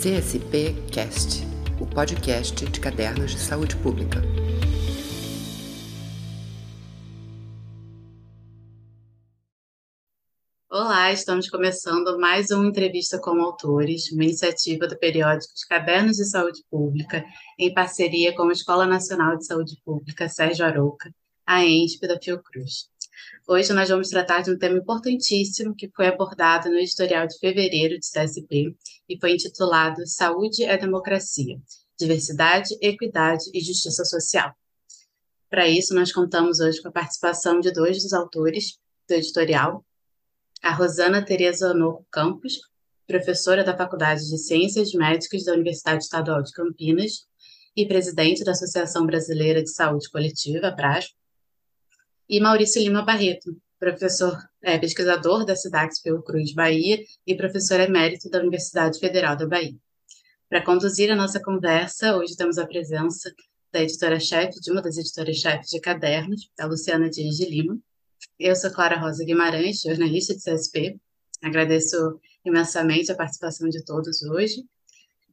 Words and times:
CSP 0.00 0.74
Cast, 0.90 1.42
o 1.78 1.84
podcast 1.86 2.64
de 2.64 2.80
cadernos 2.80 3.32
de 3.32 3.38
saúde 3.38 3.76
pública. 3.76 4.22
Olá, 10.70 11.12
estamos 11.12 11.50
começando 11.50 12.18
mais 12.18 12.50
uma 12.50 12.66
entrevista 12.66 13.20
com 13.20 13.42
autores, 13.42 14.10
uma 14.10 14.24
iniciativa 14.24 14.88
do 14.88 14.98
periódico 14.98 15.52
de 15.54 15.66
Cadernos 15.68 16.16
de 16.16 16.24
Saúde 16.24 16.64
Pública, 16.70 17.22
em 17.58 17.74
parceria 17.74 18.34
com 18.34 18.44
a 18.44 18.52
Escola 18.52 18.86
Nacional 18.86 19.36
de 19.36 19.44
Saúde 19.44 19.76
Pública 19.84 20.30
Sérgio 20.30 20.64
Arouca, 20.64 21.14
a 21.46 21.62
ENSP 21.62 22.08
da 22.08 22.18
Fiocruz. 22.18 22.88
Hoje 23.46 23.74
nós 23.74 23.90
vamos 23.90 24.08
tratar 24.08 24.40
de 24.40 24.50
um 24.50 24.56
tema 24.56 24.78
importantíssimo 24.78 25.74
que 25.74 25.90
foi 25.94 26.06
abordado 26.06 26.70
no 26.70 26.78
editorial 26.78 27.26
de 27.26 27.38
fevereiro 27.38 27.98
de 27.98 28.06
CSP 28.06 28.74
e 29.10 29.18
foi 29.18 29.32
intitulado 29.32 30.06
Saúde 30.06 30.62
é 30.62 30.78
Democracia, 30.78 31.60
Diversidade, 31.98 32.78
Equidade 32.80 33.50
e 33.52 33.60
Justiça 33.60 34.04
Social. 34.04 34.54
Para 35.50 35.68
isso, 35.68 35.92
nós 35.92 36.12
contamos 36.12 36.60
hoje 36.60 36.80
com 36.80 36.88
a 36.88 36.92
participação 36.92 37.58
de 37.58 37.72
dois 37.72 38.04
dos 38.04 38.12
autores 38.12 38.78
do 39.08 39.14
editorial, 39.14 39.84
a 40.62 40.72
Rosana 40.72 41.24
Tereza 41.24 41.70
Honor 41.70 42.04
Campos, 42.08 42.60
professora 43.04 43.64
da 43.64 43.76
Faculdade 43.76 44.30
de 44.30 44.38
Ciências 44.38 44.92
Médicas 44.92 45.42
da 45.42 45.54
Universidade 45.54 46.04
Estadual 46.04 46.40
de 46.44 46.52
Campinas 46.52 47.26
e 47.74 47.84
presidente 47.88 48.44
da 48.44 48.52
Associação 48.52 49.04
Brasileira 49.04 49.60
de 49.60 49.70
Saúde 49.70 50.08
Coletiva, 50.08 50.68
a 50.68 50.72
PRAS, 50.72 51.08
e 52.28 52.38
Maurício 52.38 52.80
Lima 52.80 53.02
Barreto, 53.02 53.60
professor 53.80 54.38
é, 54.62 54.78
pesquisador 54.78 55.44
da 55.44 55.56
Cidade 55.56 55.94
Cruz 56.24 56.52
Bahia 56.52 57.02
e 57.26 57.34
professor 57.34 57.80
emérito 57.80 58.28
da 58.28 58.38
Universidade 58.38 59.00
Federal 59.00 59.34
da 59.34 59.48
Bahia. 59.48 59.74
Para 60.48 60.62
conduzir 60.62 61.10
a 61.10 61.16
nossa 61.16 61.42
conversa, 61.42 62.14
hoje 62.16 62.36
temos 62.36 62.58
a 62.58 62.66
presença 62.66 63.34
da 63.72 63.80
editora-chefe, 63.82 64.60
de 64.60 64.70
uma 64.70 64.82
das 64.82 64.98
editoras-chefes 64.98 65.70
de 65.70 65.80
cadernos, 65.80 66.50
a 66.58 66.66
Luciana 66.66 67.08
Dias 67.08 67.36
de 67.36 67.48
Lima. 67.48 67.78
Eu 68.38 68.54
sou 68.54 68.70
Clara 68.70 68.98
Rosa 68.98 69.24
Guimarães, 69.24 69.80
jornalista 69.80 70.34
de 70.34 70.42
CSP. 70.42 71.00
Agradeço 71.42 72.20
imensamente 72.44 73.10
a 73.10 73.16
participação 73.16 73.68
de 73.68 73.82
todos 73.84 74.22
hoje. 74.22 74.62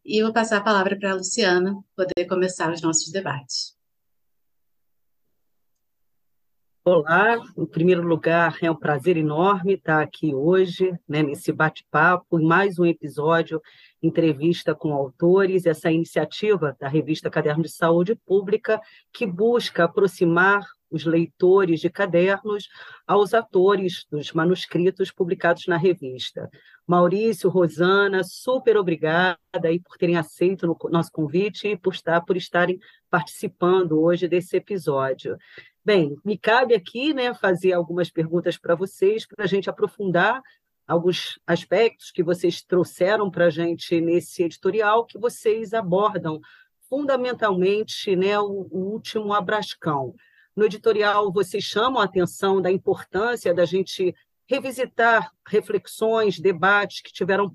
E 0.05 0.23
vou 0.23 0.31
passar 0.31 0.57
a 0.57 0.63
palavra 0.63 0.97
para 0.97 1.11
a 1.11 1.15
Luciana 1.15 1.75
poder 1.95 2.25
começar 2.27 2.71
os 2.71 2.81
nossos 2.81 3.11
debates. 3.11 3.76
Olá, 6.89 7.35
em 7.57 7.65
primeiro 7.65 8.01
lugar, 8.01 8.59
é 8.61 8.71
um 8.71 8.75
prazer 8.75 9.17
enorme 9.17 9.73
estar 9.73 10.01
aqui 10.01 10.33
hoje, 10.33 10.97
né, 11.05 11.21
nesse 11.21 11.51
bate-papo, 11.51 12.39
em 12.39 12.45
mais 12.45 12.79
um 12.79 12.85
episódio, 12.85 13.61
entrevista 14.01 14.73
com 14.73 14.93
autores, 14.93 15.65
essa 15.65 15.91
iniciativa 15.91 16.77
da 16.79 16.87
revista 16.87 17.29
Caderno 17.29 17.63
de 17.63 17.69
Saúde 17.69 18.15
Pública, 18.15 18.79
que 19.11 19.25
busca 19.25 19.83
aproximar 19.83 20.61
os 20.89 21.03
leitores 21.03 21.81
de 21.81 21.89
cadernos 21.89 22.69
aos 23.05 23.33
atores 23.33 24.05
dos 24.09 24.31
manuscritos 24.31 25.11
publicados 25.11 25.67
na 25.67 25.75
revista. 25.75 26.49
Maurício, 26.87 27.49
Rosana, 27.49 28.23
super 28.23 28.77
obrigada 28.77 29.37
aí 29.65 29.77
por 29.77 29.97
terem 29.97 30.15
aceito 30.15 30.77
o 30.81 30.89
nosso 30.89 31.11
convite 31.11 31.67
e 31.67 31.77
por, 31.77 31.93
estar, 31.93 32.21
por 32.21 32.37
estarem 32.37 32.79
participando 33.09 33.99
hoje 33.99 34.25
desse 34.27 34.55
episódio. 34.55 35.37
Bem, 35.87 36.17
me 36.21 36.37
cabe 36.37 36.75
aqui 36.75 37.13
né, 37.13 37.33
fazer 37.33 37.71
algumas 37.71 38.09
perguntas 38.09 38.57
para 38.57 38.75
vocês, 38.75 39.25
para 39.25 39.45
a 39.45 39.47
gente 39.47 39.69
aprofundar 39.69 40.43
alguns 40.85 41.39
aspectos 41.47 42.11
que 42.11 42.21
vocês 42.21 42.61
trouxeram 42.61 43.31
para 43.31 43.45
a 43.45 43.49
gente 43.49 44.01
nesse 44.01 44.43
editorial, 44.43 45.05
que 45.05 45.17
vocês 45.17 45.73
abordam 45.73 46.41
fundamentalmente 46.89 48.17
né, 48.17 48.37
o, 48.37 48.67
o 48.69 48.79
último 48.91 49.31
abrascão. 49.31 50.13
No 50.53 50.65
editorial, 50.65 51.31
vocês 51.31 51.63
chamam 51.63 52.01
a 52.01 52.03
atenção 52.03 52.61
da 52.61 52.69
importância 52.69 53.53
da 53.53 53.63
gente 53.63 54.13
revisitar 54.45 55.31
reflexões, 55.47 56.37
debates 56.37 56.99
que 56.99 57.13
tiveram 57.13 57.49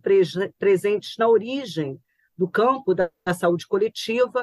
presentes 0.58 1.18
na 1.18 1.28
origem 1.28 2.00
do 2.38 2.48
campo 2.48 2.94
da 2.94 3.10
saúde 3.34 3.66
coletiva, 3.66 4.42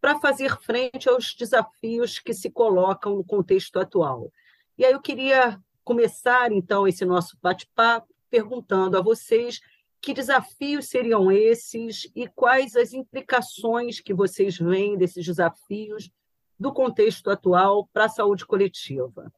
para 0.00 0.18
fazer 0.18 0.58
frente 0.60 1.08
aos 1.08 1.34
desafios 1.34 2.18
que 2.18 2.32
se 2.32 2.50
colocam 2.50 3.16
no 3.16 3.24
contexto 3.24 3.78
atual. 3.78 4.32
E 4.78 4.84
aí 4.84 4.92
eu 4.92 5.00
queria 5.00 5.60
começar, 5.84 6.52
então, 6.52 6.86
esse 6.88 7.04
nosso 7.04 7.36
bate-papo 7.42 8.08
perguntando 8.30 8.96
a 8.96 9.02
vocês 9.02 9.60
que 10.00 10.14
desafios 10.14 10.88
seriam 10.88 11.30
esses 11.30 12.10
e 12.14 12.26
quais 12.26 12.74
as 12.76 12.92
implicações 12.92 14.00
que 14.00 14.14
vocês 14.14 14.56
veem 14.56 14.96
desses 14.96 15.26
desafios 15.26 16.10
do 16.58 16.72
contexto 16.72 17.30
atual 17.30 17.88
para 17.92 18.06
a 18.06 18.08
saúde 18.08 18.46
coletiva. 18.46 19.30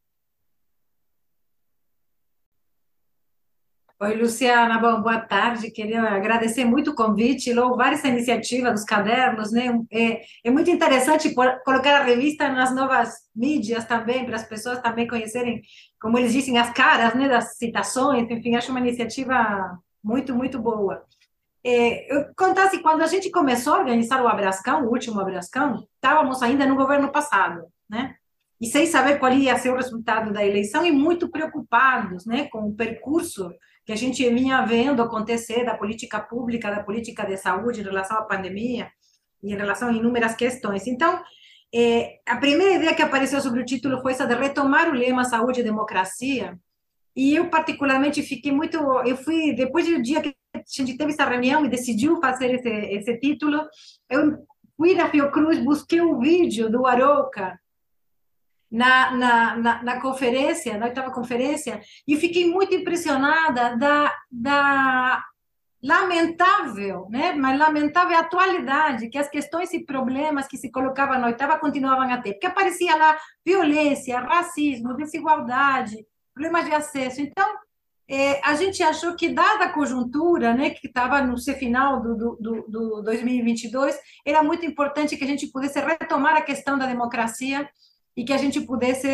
Oi, 4.03 4.17
Luciana, 4.17 4.81
bom, 4.81 5.01
boa 5.01 5.21
tarde. 5.21 5.71
Queria 5.71 6.03
agradecer 6.03 6.65
muito 6.65 6.91
o 6.91 6.95
convite, 6.95 7.53
louvar 7.53 7.93
essa 7.93 8.09
iniciativa 8.09 8.73
dos 8.73 8.83
cadernos, 8.83 9.53
né? 9.53 9.79
É, 9.93 10.23
é 10.43 10.51
muito 10.51 10.69
interessante 10.69 11.33
colocar 11.33 12.01
a 12.01 12.03
revista 12.03 12.49
nas 12.49 12.75
novas 12.75 13.15
mídias 13.33 13.85
também, 13.85 14.27
para 14.27 14.35
as 14.35 14.43
pessoas 14.43 14.81
também 14.81 15.07
conhecerem, 15.07 15.63
como 16.01 16.19
eles 16.19 16.33
dizem, 16.33 16.59
as 16.59 16.73
caras, 16.73 17.15
né, 17.15 17.29
das 17.29 17.57
citações. 17.57 18.29
Enfim, 18.29 18.57
acho 18.57 18.73
uma 18.73 18.81
iniciativa 18.81 19.79
muito, 20.03 20.35
muito 20.35 20.59
boa. 20.59 21.05
É, 21.63 22.13
eu 22.13 22.27
contasse, 22.37 22.83
quando 22.83 23.03
a 23.03 23.07
gente 23.07 23.31
começou 23.31 23.75
a 23.75 23.79
organizar 23.79 24.21
o 24.21 24.27
Abrascão, 24.27 24.85
o 24.85 24.91
último 24.91 25.21
Abrascão, 25.21 25.87
estávamos 25.95 26.43
ainda 26.43 26.67
no 26.67 26.75
governo 26.75 27.13
passado, 27.13 27.67
né? 27.89 28.17
E 28.61 28.67
sem 28.67 28.85
saber 28.85 29.21
qual 29.21 29.33
ia 29.33 29.57
ser 29.59 29.71
o 29.71 29.77
resultado 29.77 30.33
da 30.33 30.45
eleição 30.45 30.85
e 30.85 30.91
muito 30.91 31.29
preocupados, 31.29 32.27
né, 32.27 32.49
com 32.49 32.69
o 32.69 32.75
percurso 32.75 33.49
que 33.85 33.93
a 33.93 33.97
gente 33.97 34.29
vinha 34.31 34.65
vendo 34.65 35.03
acontecer 35.03 35.65
da 35.65 35.77
política 35.77 36.21
pública, 36.21 36.71
da 36.71 36.83
política 36.83 37.25
de 37.27 37.37
saúde 37.37 37.81
em 37.81 37.85
relação 37.85 38.17
à 38.17 38.23
pandemia 38.23 38.91
e 39.43 39.53
em 39.53 39.57
relação 39.57 39.89
a 39.89 39.93
inúmeras 39.93 40.35
questões. 40.37 40.87
Então, 40.87 41.21
é, 41.75 42.21
a 42.27 42.37
primeira 42.37 42.75
ideia 42.75 42.95
que 42.95 43.03
apareceu 43.03 43.41
sobre 43.41 43.61
o 43.61 43.65
título 43.65 44.01
foi 44.01 44.13
essa 44.13 44.27
de 44.27 44.35
retomar 44.35 44.89
o 44.89 44.95
lema 44.95 45.25
saúde 45.25 45.61
e 45.61 45.65
democracia. 45.65 46.59
E 47.15 47.35
eu 47.35 47.51
particularmente 47.51 48.23
fiquei 48.23 48.53
muito, 48.53 48.79
eu 49.05 49.17
fui 49.17 49.55
depois 49.55 49.87
do 49.87 50.01
dia 50.01 50.23
que 50.23 50.35
a 50.55 50.61
gente 50.67 50.97
teve 50.97 51.13
essa 51.13 51.25
reunião 51.25 51.65
e 51.65 51.69
decidiu 51.69 52.21
fazer 52.21 52.55
esse, 52.55 52.69
esse 52.69 53.19
título, 53.19 53.61
eu 54.09 54.39
fui 54.77 54.95
na 54.95 55.11
Fiocruz, 55.11 55.59
busquei 55.59 56.01
um 56.01 56.19
vídeo 56.19 56.71
do 56.71 56.87
Arouca 56.87 57.59
na, 58.73 59.11
na, 59.11 59.57
na, 59.57 59.83
na, 59.83 60.01
conferência, 60.01 60.79
na 60.79 60.87
oitava 60.87 61.11
conferência, 61.13 61.79
e 62.09 62.17
fiquei 62.17 62.51
muito 62.51 62.75
impressionada 62.75 63.77
da, 63.77 64.11
da 64.31 65.23
lamentável, 65.83 67.07
né, 67.11 67.35
mas 67.35 67.59
lamentável 67.59 68.17
atualidade 68.17 69.11
que 69.11 69.19
as 69.19 69.29
questões 69.29 69.75
e 69.75 69.85
problemas 69.85 70.49
que 70.49 70.57
se 70.57 70.71
colocavam 70.71 71.19
na 71.19 71.27
oitava 71.27 71.59
continuavam 71.59 72.11
a 72.11 72.19
ter, 72.19 72.33
porque 72.33 72.47
aparecia 72.47 72.97
lá 72.97 73.19
violência, 73.45 74.21
racismo, 74.21 74.97
desigualdade, 74.97 76.07
problemas 76.33 76.65
de 76.65 76.73
acesso. 76.73 77.21
Então, 77.21 77.47
é, 78.09 78.41
a 78.43 78.55
gente 78.55 78.83
achou 78.83 79.15
que, 79.17 79.29
dada 79.29 79.65
a 79.65 79.73
conjuntura, 79.73 80.55
né, 80.55 80.71
que 80.71 80.87
estava 80.87 81.21
no 81.21 81.37
final 81.39 82.01
do, 82.01 82.17
do, 82.17 82.37
do, 82.41 82.63
do 82.69 83.03
2022, 83.03 83.99
era 84.25 84.43
muito 84.43 84.65
importante 84.65 85.17
que 85.17 85.25
a 85.25 85.27
gente 85.27 85.49
pudesse 85.49 85.79
retomar 85.79 86.37
a 86.37 86.43
questão 86.43 86.79
da 86.79 86.87
democracia 86.87 87.69
e 88.17 88.25
que 88.25 88.33
a 88.33 88.39
gente 88.39 88.61
pudesse 88.61 89.09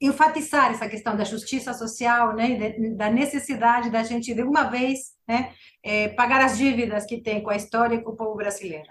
enfatizar 0.00 0.72
essa 0.72 0.88
questão 0.88 1.16
da 1.16 1.24
justiça 1.24 1.72
social, 1.72 2.34
né, 2.34 2.74
da 2.96 3.08
necessidade 3.08 3.90
da 3.90 4.02
gente 4.02 4.34
de 4.34 4.42
uma 4.42 4.64
vez, 4.64 5.14
né, 5.28 5.52
é, 5.82 6.08
pagar 6.08 6.44
as 6.44 6.58
dívidas 6.58 7.06
que 7.06 7.22
tem 7.22 7.42
com 7.42 7.50
a 7.50 7.56
história 7.56 7.94
e 7.94 8.02
com 8.02 8.10
o 8.10 8.16
povo 8.16 8.34
brasileiro. 8.34 8.90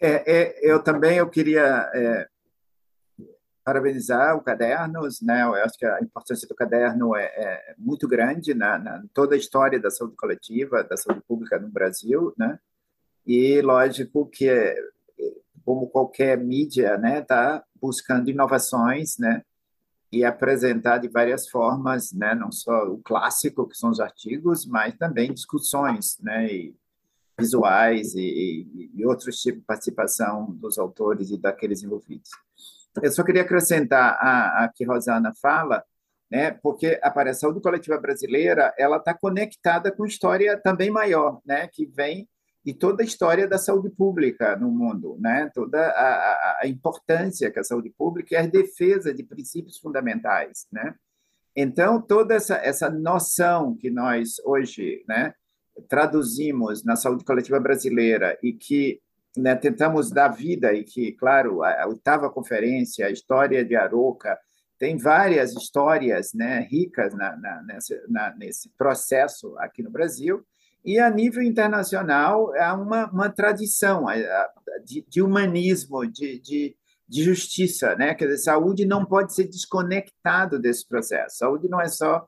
É, 0.00 0.08
é, 0.26 0.58
eu 0.62 0.82
também 0.82 1.16
eu 1.18 1.28
queria 1.28 1.90
é, 1.94 2.28
parabenizar 3.64 4.36
o 4.36 4.42
Cadernos, 4.42 5.20
né? 5.20 5.42
Eu 5.42 5.54
acho 5.54 5.78
que 5.78 5.84
a 5.86 6.00
importância 6.00 6.46
do 6.46 6.54
caderno 6.54 7.16
é, 7.16 7.24
é 7.24 7.74
muito 7.76 8.06
grande 8.06 8.54
na, 8.54 8.78
na, 8.78 9.02
toda 9.12 9.34
a 9.34 9.38
história 9.38 9.80
da 9.80 9.90
saúde 9.90 10.14
coletiva, 10.16 10.84
da 10.84 10.96
saúde 10.96 11.22
pública 11.26 11.58
no 11.58 11.68
Brasil, 11.68 12.32
né? 12.38 12.60
E 13.26 13.60
lógico 13.62 14.26
que 14.26 14.48
como 15.66 15.88
qualquer 15.88 16.38
mídia, 16.38 16.96
né, 16.96 17.18
está 17.20 17.64
buscando 17.80 18.30
inovações, 18.30 19.18
né, 19.18 19.42
e 20.12 20.24
apresentar 20.24 20.98
de 20.98 21.08
várias 21.08 21.48
formas, 21.48 22.12
né, 22.12 22.34
não 22.34 22.52
só 22.52 22.84
o 22.84 22.98
clássico 22.98 23.68
que 23.68 23.76
são 23.76 23.90
os 23.90 24.00
artigos, 24.00 24.64
mas 24.64 24.96
também 24.96 25.34
discussões, 25.34 26.16
né, 26.20 26.46
e 26.46 26.74
visuais 27.38 28.14
e, 28.14 28.90
e, 28.94 29.04
outros 29.04 29.36
tipos 29.42 29.60
de 29.60 29.66
participação 29.66 30.46
dos 30.52 30.78
autores 30.78 31.30
e 31.30 31.36
daqueles 31.36 31.82
envolvidos. 31.82 32.30
Eu 33.02 33.12
só 33.12 33.22
queria 33.22 33.42
acrescentar 33.42 34.16
a, 34.18 34.64
a 34.64 34.68
que 34.74 34.86
Rosana 34.86 35.34
fala 35.42 35.84
né? 36.30 36.50
Porque 36.50 36.98
a 37.02 37.34
saúde 37.34 37.60
coletiva 37.60 37.98
brasileira 37.98 38.74
ela 38.78 38.96
está 38.96 39.14
conectada 39.14 39.92
com 39.92 40.06
história 40.06 40.58
também 40.60 40.90
maior, 40.90 41.40
né? 41.44 41.68
Que 41.68 41.86
vem 41.86 42.28
de 42.66 42.74
toda 42.74 43.04
a 43.04 43.06
história 43.06 43.46
da 43.46 43.58
saúde 43.58 43.88
pública 43.90 44.56
no 44.56 44.72
mundo, 44.72 45.16
né? 45.20 45.48
Toda 45.54 45.80
a, 45.80 46.58
a 46.62 46.66
importância 46.66 47.48
que 47.48 47.60
a 47.60 47.64
saúde 47.64 47.94
pública 47.96 48.34
é 48.34 48.40
a 48.40 48.46
defesa 48.46 49.14
de 49.14 49.22
princípios 49.22 49.78
fundamentais, 49.78 50.66
né? 50.72 50.96
Então 51.54 52.02
toda 52.02 52.34
essa 52.34 52.56
essa 52.56 52.90
noção 52.90 53.76
que 53.76 53.88
nós 53.88 54.40
hoje, 54.44 55.04
né? 55.08 55.32
Traduzimos 55.88 56.84
na 56.84 56.96
saúde 56.96 57.24
coletiva 57.24 57.60
brasileira 57.60 58.36
e 58.42 58.52
que 58.52 59.00
né, 59.36 59.54
tentamos 59.54 60.10
dar 60.10 60.28
vida 60.28 60.72
e 60.72 60.82
que, 60.82 61.12
claro, 61.12 61.62
a 61.62 61.86
oitava 61.86 62.30
conferência, 62.30 63.06
a 63.06 63.10
história 63.10 63.62
de 63.62 63.76
Aroca, 63.76 64.36
tem 64.78 64.96
várias 64.96 65.52
histórias 65.52 66.32
né, 66.32 66.66
ricas 66.70 67.14
na, 67.14 67.36
na, 67.36 67.62
nesse, 67.62 68.02
na, 68.08 68.34
nesse 68.34 68.70
processo 68.70 69.54
aqui 69.58 69.82
no 69.82 69.90
Brasil, 69.90 70.42
e 70.86 71.00
a 71.00 71.10
nível 71.10 71.42
internacional 71.42 72.54
há 72.54 72.72
uma, 72.74 73.10
uma 73.10 73.28
tradição 73.28 74.06
de, 74.84 75.04
de 75.08 75.20
humanismo, 75.20 76.06
de, 76.06 76.38
de, 76.38 76.76
de, 77.08 77.22
justiça, 77.24 77.96
né? 77.96 78.14
Quer 78.14 78.26
dizer, 78.26 78.38
saúde 78.38 78.86
não 78.86 79.04
pode 79.04 79.34
ser 79.34 79.48
desconectado 79.48 80.60
desse 80.60 80.86
processo. 80.86 81.38
Saúde 81.38 81.68
não 81.68 81.80
é 81.80 81.88
só 81.88 82.24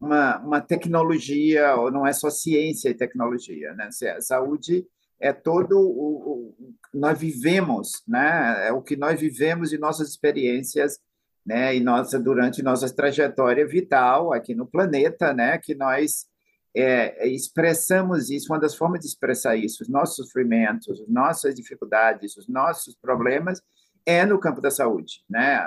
uma, 0.00 0.38
uma 0.38 0.60
tecnologia 0.60 1.76
ou 1.76 1.92
não 1.92 2.04
é 2.04 2.12
só 2.12 2.28
ciência 2.28 2.88
e 2.88 2.94
tecnologia, 2.94 3.72
né? 3.74 3.88
Saúde 4.18 4.84
é 5.20 5.32
todo 5.32 5.78
o, 5.78 6.50
o 6.50 6.74
nós 6.92 7.16
vivemos, 7.16 8.02
né? 8.08 8.66
É 8.68 8.72
o 8.72 8.82
que 8.82 8.96
nós 8.96 9.20
vivemos 9.20 9.72
e 9.72 9.78
nossas 9.78 10.08
experiências 10.08 10.98
né, 11.46 11.74
e 11.74 11.80
nossa 11.80 12.18
durante 12.18 12.62
nossa 12.62 12.92
trajetória 12.94 13.66
vital 13.66 14.32
aqui 14.32 14.54
no 14.54 14.66
planeta, 14.66 15.32
né, 15.32 15.58
que 15.58 15.74
nós 15.74 16.26
é, 16.74 17.26
expressamos 17.28 18.30
isso, 18.30 18.52
uma 18.52 18.60
das 18.60 18.74
formas 18.74 19.00
de 19.00 19.06
expressar 19.06 19.56
isso, 19.56 19.82
os 19.82 19.88
nossos 19.88 20.16
sofrimentos, 20.16 21.00
as 21.00 21.08
nossas 21.08 21.54
dificuldades, 21.54 22.36
os 22.36 22.48
nossos 22.48 22.94
problemas, 22.94 23.60
é 24.06 24.24
no 24.24 24.38
campo 24.38 24.60
da 24.60 24.70
saúde, 24.70 25.22
né? 25.28 25.60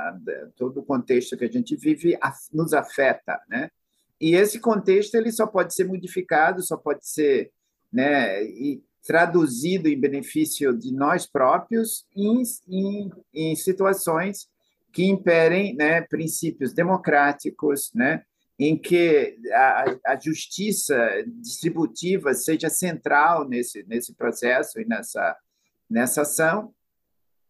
Todo 0.56 0.80
o 0.80 0.84
contexto 0.84 1.38
que 1.38 1.46
a 1.46 1.52
gente 1.52 1.76
vive 1.76 2.18
nos 2.52 2.74
afeta, 2.74 3.40
né? 3.48 3.70
E 4.20 4.36
esse 4.36 4.60
contexto 4.60 5.16
ele 5.16 5.32
só 5.32 5.46
pode 5.46 5.74
ser 5.74 5.84
modificado, 5.84 6.62
só 6.62 6.78
pode 6.78 7.06
ser, 7.06 7.52
né, 7.92 8.42
e 8.44 8.82
traduzido 9.06 9.90
em 9.90 10.00
benefício 10.00 10.74
de 10.78 10.94
nós 10.94 11.26
próprios 11.28 12.06
em, 12.16 12.42
em, 12.70 13.12
em 13.34 13.56
situações 13.56 14.48
que 14.94 15.04
imperem 15.04 15.76
né, 15.76 16.02
princípios 16.02 16.72
democráticos, 16.72 17.92
né, 17.94 18.24
em 18.60 18.78
que 18.78 19.38
a, 19.52 19.86
a, 20.08 20.20
justiça 20.20 20.96
distributiva 21.42 22.34
seja 22.34 22.70
central 22.70 23.48
nesse, 23.48 23.84
nesse 23.88 24.14
processo 24.14 24.80
e 24.80 24.86
nessa, 24.86 25.36
nessa 25.90 26.22
ação. 26.22 26.74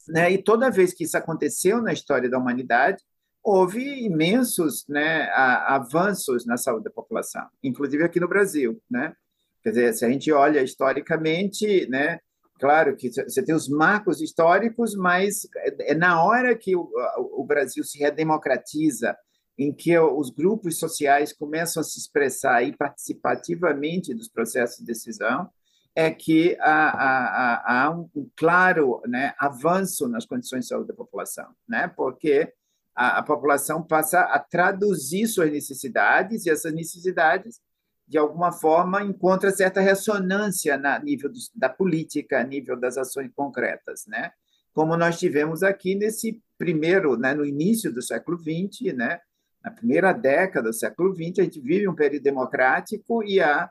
Né, 0.07 0.31
e 0.31 0.37
toda 0.41 0.71
vez 0.71 0.93
que 0.93 1.03
isso 1.03 1.17
aconteceu 1.17 1.81
na 1.81 1.93
história 1.93 2.29
da 2.29 2.37
humanidade, 2.37 3.03
houve 3.41 4.03
imensos 4.03 4.85
né, 4.87 5.29
avanços 5.31 6.45
na 6.45 6.57
saúde 6.57 6.85
da 6.85 6.91
população, 6.91 7.45
inclusive 7.61 8.03
aqui 8.03 8.19
no 8.19 8.27
Brasil. 8.27 8.81
Né? 8.89 9.13
Quer 9.61 9.69
dizer, 9.69 9.93
se 9.93 10.05
a 10.05 10.09
gente 10.09 10.31
olha 10.31 10.61
historicamente, 10.61 11.87
né, 11.89 12.19
Claro 12.63 12.95
que 12.95 13.09
você 13.09 13.43
tem 13.43 13.53
os 13.53 13.67
marcos 13.67 14.21
históricos, 14.21 14.95
mas 14.95 15.45
é 15.81 15.93
na 15.93 16.23
hora 16.23 16.55
que 16.55 16.75
o, 16.77 16.89
o 17.17 17.43
Brasil 17.43 17.83
se 17.83 17.97
redemocratiza, 17.97 19.17
em 19.57 19.73
que 19.73 19.97
os 19.97 20.29
grupos 20.29 20.79
sociais 20.79 21.31
começam 21.31 21.81
a 21.81 21.83
se 21.83 21.99
expressar 21.99 22.63
e 22.63 22.75
participativamente 22.75 24.13
dos 24.13 24.27
processos 24.27 24.79
de 24.79 24.85
decisão, 24.85 25.49
é 25.95 26.09
que 26.09 26.57
há, 26.59 26.89
há, 26.89 27.83
há 27.85 27.91
um 27.91 28.09
claro 28.35 28.99
né, 29.07 29.33
avanço 29.37 30.07
nas 30.07 30.25
condições 30.25 30.61
de 30.61 30.67
saúde 30.69 30.87
da 30.87 30.93
população, 30.95 31.53
né? 31.67 31.87
porque 31.87 32.51
a, 32.95 33.19
a 33.19 33.23
população 33.23 33.83
passa 33.83 34.21
a 34.21 34.39
traduzir 34.39 35.27
suas 35.27 35.51
necessidades 35.51 36.45
e 36.45 36.49
essas 36.49 36.73
necessidades 36.73 37.61
de 38.07 38.17
alguma 38.17 38.51
forma, 38.51 39.01
encontra 39.01 39.51
certa 39.51 39.81
ressonância 39.81 40.77
na 40.77 40.99
nível 40.99 41.31
da 41.55 41.69
política, 41.69 42.39
a 42.39 42.43
nível 42.43 42.79
das 42.79 42.97
ações 42.97 43.31
concretas, 43.33 44.05
né? 44.07 44.31
Como 44.73 44.97
nós 44.97 45.17
tivemos 45.17 45.63
aqui 45.63 45.95
nesse 45.95 46.41
primeiro, 46.57 47.17
né, 47.17 47.33
no 47.33 47.45
início 47.45 47.93
do 47.93 48.01
século 48.01 48.37
XX, 48.37 48.93
né? 48.95 49.19
Na 49.63 49.71
primeira 49.71 50.11
década 50.11 50.69
do 50.69 50.73
século 50.73 51.15
XX, 51.15 51.39
a 51.39 51.43
gente 51.43 51.61
vive 51.61 51.87
um 51.87 51.95
período 51.95 52.23
democrático 52.23 53.23
e 53.23 53.39
a 53.39 53.69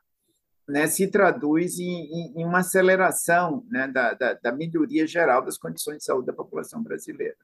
né, 0.66 0.86
se 0.86 1.08
traduz 1.08 1.78
em, 1.78 2.32
em, 2.36 2.44
uma 2.44 2.60
aceleração 2.60 3.64
né, 3.68 3.88
da, 3.88 4.14
da, 4.14 4.34
da 4.34 4.52
melhoria 4.52 5.06
geral 5.06 5.44
das 5.44 5.58
condições 5.58 5.98
de 5.98 6.04
saúde 6.04 6.26
da 6.26 6.32
população 6.32 6.82
brasileira. 6.82 7.36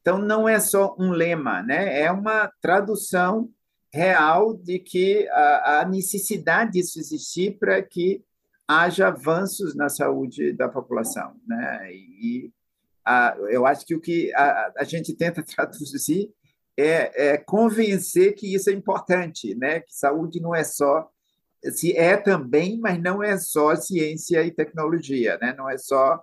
Então, 0.00 0.18
não 0.18 0.48
é 0.48 0.58
só 0.58 0.96
um 0.98 1.10
lema, 1.10 1.62
né? 1.62 2.00
é 2.00 2.10
uma 2.10 2.50
tradução 2.62 3.50
real 3.92 4.54
de 4.54 4.78
que 4.78 5.28
a, 5.28 5.80
a 5.80 5.84
necessidade 5.84 6.72
disso 6.72 6.98
existir 6.98 7.58
para 7.58 7.82
que 7.82 8.24
haja 8.66 9.08
avanços 9.08 9.74
na 9.74 9.88
saúde 9.88 10.52
da 10.52 10.68
população, 10.68 11.34
né? 11.44 11.92
E 11.92 12.52
a, 13.04 13.36
eu 13.50 13.66
acho 13.66 13.84
que 13.84 13.94
o 13.94 14.00
que 14.00 14.32
a, 14.32 14.72
a 14.78 14.84
gente 14.84 15.12
tenta 15.12 15.42
traduzir 15.44 16.30
é, 16.80 17.12
é, 17.14 17.36
convencer 17.36 18.34
que 18.34 18.54
isso 18.54 18.70
é 18.70 18.72
importante, 18.72 19.54
né? 19.54 19.80
Que 19.80 19.94
saúde 19.94 20.40
não 20.40 20.54
é 20.54 20.64
só 20.64 21.08
se 21.72 21.94
é 21.96 22.16
também, 22.16 22.78
mas 22.80 23.00
não 23.00 23.22
é 23.22 23.36
só 23.38 23.76
ciência 23.76 24.42
e 24.42 24.50
tecnologia, 24.50 25.38
né? 25.40 25.54
Não 25.56 25.68
é 25.68 25.76
só 25.76 26.22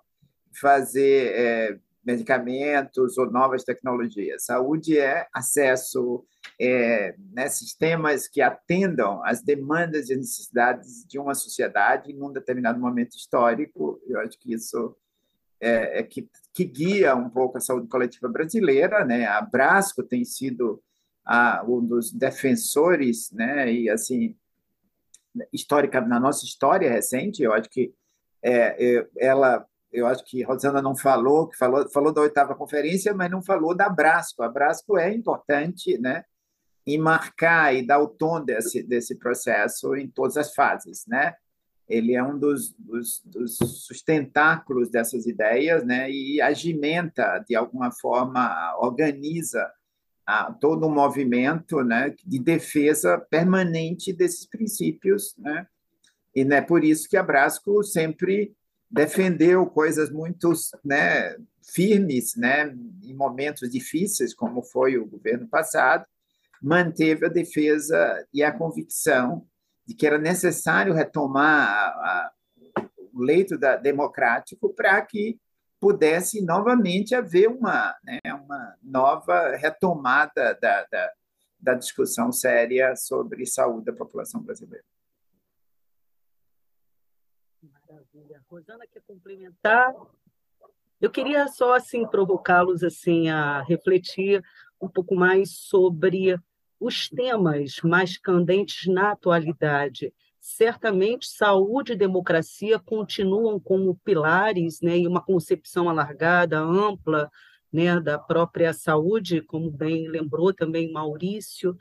fazer 0.60 1.34
é, 1.36 1.80
medicamentos 2.04 3.18
ou 3.18 3.30
novas 3.30 3.64
tecnologias. 3.64 4.46
Saúde 4.46 4.98
é 4.98 5.28
acesso, 5.34 6.26
é, 6.60 7.14
né, 7.34 7.50
sistemas 7.50 8.28
que 8.28 8.42
atendam 8.42 9.24
às 9.24 9.44
demandas 9.44 10.10
e 10.10 10.16
necessidades 10.16 11.06
de 11.06 11.20
uma 11.20 11.36
sociedade 11.36 12.12
em 12.12 12.24
um 12.24 12.32
determinado 12.32 12.80
momento 12.80 13.16
histórico. 13.16 14.02
Eu 14.08 14.20
acho 14.22 14.40
que 14.40 14.54
isso 14.54 14.96
é, 15.60 16.00
é 16.00 16.04
que, 16.04 16.30
que, 16.54 16.66
guia 16.66 17.16
um 17.16 17.30
pouco 17.30 17.58
a 17.58 17.62
saúde 17.62 17.88
coletiva 17.88 18.28
brasileira. 18.28 19.04
Né? 19.06 19.26
A 19.26 19.42
Brasco 19.42 20.04
tem 20.04 20.24
sido 20.24 20.82
a, 21.26 21.64
um 21.68 21.86
dos 21.86 22.12
defensores, 22.12 23.32
né? 23.32 23.72
e 23.72 23.90
assim, 23.90 24.36
histórica 25.52 26.02
na 26.02 26.20
nossa 26.20 26.46
história 26.46 26.90
recente, 26.90 27.44
eu 27.44 27.54
acho 27.54 27.70
que 27.70 27.94
é, 28.44 29.08
ela 29.18 29.66
eu 29.92 30.06
acho 30.06 30.24
que 30.26 30.44
Rosana 30.44 30.82
não 30.82 30.96
falou, 30.96 31.48
que 31.48 31.58
falou, 31.58 31.90
falou 31.90 32.14
da 32.14 32.22
oitava 32.22 32.54
conferência, 32.54 33.14
mas 33.14 33.32
não 33.32 33.42
falou 33.42 33.74
da 33.74 33.90
Brasco. 33.90 34.44
A 34.44 34.50
Brasco 34.50 34.98
é 34.98 35.14
importante, 35.14 35.98
né, 35.98 36.26
em 36.86 36.98
marcar 36.98 37.74
e 37.74 37.86
dar 37.86 38.00
o 38.00 38.08
tom 38.08 38.44
desse 38.44 38.84
desse 38.84 39.16
processo 39.16 39.96
em 39.96 40.08
todas 40.08 40.38
as 40.38 40.54
fases, 40.54 41.06
né? 41.08 41.36
Ele 41.88 42.16
é 42.16 42.24
um 42.24 42.38
dos, 42.38 42.76
dos, 42.78 43.22
dos 43.26 43.58
sustentáculos 43.58 44.90
dessas 44.90 45.26
ideias, 45.26 45.86
né, 45.86 46.12
e 46.12 46.42
agimenta 46.42 47.40
de 47.48 47.56
alguma 47.56 47.92
forma, 47.92 48.76
organiza 48.80 49.72
a, 50.26 50.52
todo 50.52 50.86
um 50.86 50.94
movimento, 50.94 51.82
né, 51.84 52.14
de 52.26 52.40
defesa 52.40 53.18
permanente 53.18 54.12
desses 54.12 54.46
princípios, 54.46 55.34
né? 55.38 55.66
E 56.36 56.42
é 56.42 56.62
por 56.62 56.84
isso 56.84 57.10
que 57.10 57.18
a 57.18 57.24
Brasco 57.24 57.84
sempre 57.84 58.54
defendeu 58.92 59.66
coisas 59.66 60.12
muito 60.12 60.52
né, 60.84 61.36
firmes 61.64 62.36
né, 62.36 62.76
em 63.04 63.14
momentos 63.14 63.70
difíceis, 63.70 64.34
como 64.34 64.62
foi 64.62 64.98
o 64.98 65.08
governo 65.08 65.48
passado, 65.48 66.06
manteve 66.62 67.26
a 67.26 67.30
defesa 67.30 68.26
e 68.34 68.44
a 68.44 68.52
convicção 68.52 69.46
de 69.88 69.96
que 69.96 70.06
era 70.06 70.18
necessário 70.18 70.94
retomar 70.94 71.70
a, 71.70 72.32
a, 72.76 72.90
o 73.14 73.24
leito 73.24 73.58
da, 73.58 73.78
democrático 73.78 74.74
para 74.74 75.02
que 75.02 75.40
pudesse 75.80 76.42
novamente 76.42 77.16
haver 77.16 77.48
uma, 77.48 77.96
né, 78.04 78.20
uma 78.34 78.76
nova 78.84 79.56
retomada 79.56 80.58
da, 80.62 80.86
da, 80.92 81.14
da 81.60 81.74
discussão 81.74 82.32
séria 82.32 82.96
sobre 82.96 83.46
saúde 83.46 83.86
da 83.86 83.94
população 83.94 84.42
brasileira. 84.42 84.84
Maravilha. 87.62 88.44
Rosana 88.50 88.86
quer 88.92 89.02
complementar? 89.08 89.94
Eu 91.00 91.12
queria 91.12 91.48
só 91.48 91.76
assim 91.76 92.06
provocá-los 92.06 92.84
assim 92.84 93.30
a 93.30 93.62
refletir 93.62 94.44
um 94.82 94.90
pouco 94.90 95.16
mais 95.16 95.52
sobre 95.52 96.38
os 96.80 97.10
temas 97.10 97.82
mais 97.84 98.18
candentes 98.18 98.88
na 98.88 99.12
atualidade. 99.12 100.14
Certamente 100.40 101.28
saúde 101.28 101.94
e 101.94 101.98
democracia 101.98 102.80
continuam 102.80 103.60
como 103.60 104.00
pilares, 104.04 104.82
né, 104.82 104.98
e 104.98 105.08
uma 105.08 105.22
concepção 105.22 105.90
alargada, 105.90 106.60
ampla, 106.60 107.30
né, 107.72 108.00
da 108.00 108.18
própria 108.18 108.74
saúde, 108.74 109.42
como 109.42 109.70
bem 109.70 110.08
lembrou 110.08 110.54
também 110.54 110.92
Maurício, 110.92 111.76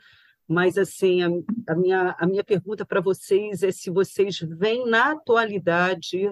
mas 0.47 0.77
assim 0.77 1.23
a, 1.23 1.29
a 1.71 1.75
minha, 1.75 2.15
a 2.17 2.25
minha 2.25 2.43
pergunta 2.43 2.85
para 2.85 3.01
vocês 3.01 3.63
é 3.63 3.71
se 3.71 3.89
vocês 3.89 4.39
veem 4.39 4.89
na 4.89 5.11
atualidade 5.11 6.31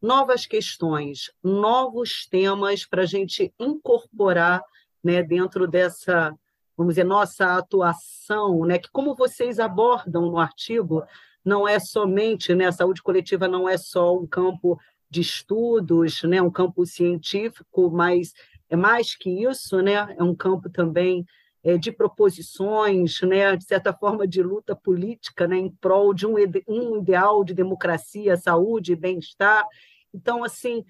novas 0.00 0.46
questões, 0.46 1.32
novos 1.42 2.26
temas 2.26 2.86
para 2.86 3.02
a 3.02 3.06
gente 3.06 3.52
incorporar 3.58 4.62
né, 5.02 5.22
dentro 5.22 5.66
dessa, 5.66 6.32
vamos 6.78 6.94
dizer, 6.94 7.04
nossa 7.04 7.56
atuação, 7.56 8.64
né, 8.64 8.78
que 8.78 8.88
como 8.92 9.16
vocês 9.16 9.58
abordam 9.58 10.30
no 10.30 10.38
artigo, 10.38 11.02
não 11.44 11.66
é 11.66 11.80
somente, 11.80 12.54
né, 12.54 12.66
a 12.66 12.72
saúde 12.72 13.02
coletiva 13.02 13.48
não 13.48 13.68
é 13.68 13.76
só 13.76 14.16
um 14.16 14.24
campo 14.24 14.78
de 15.10 15.20
estudos, 15.20 16.22
né, 16.22 16.40
um 16.40 16.50
campo 16.50 16.86
científico, 16.86 17.90
mas 17.90 18.32
é 18.70 18.76
mais 18.76 19.16
que 19.16 19.28
isso, 19.28 19.82
né, 19.82 20.14
é 20.16 20.22
um 20.22 20.36
campo 20.36 20.70
também 20.70 21.26
é, 21.64 21.76
de 21.76 21.90
proposições, 21.90 23.20
né, 23.22 23.56
de 23.56 23.64
certa 23.64 23.92
forma 23.92 24.24
de 24.24 24.40
luta 24.40 24.76
política, 24.76 25.48
né, 25.48 25.56
em 25.56 25.70
prol 25.70 26.14
de 26.14 26.26
um, 26.26 26.36
um 26.68 26.98
ideal 26.98 27.42
de 27.42 27.54
democracia, 27.54 28.36
saúde 28.36 28.94
bem-estar. 28.94 29.66
Então, 30.14 30.44
assim, 30.44 30.84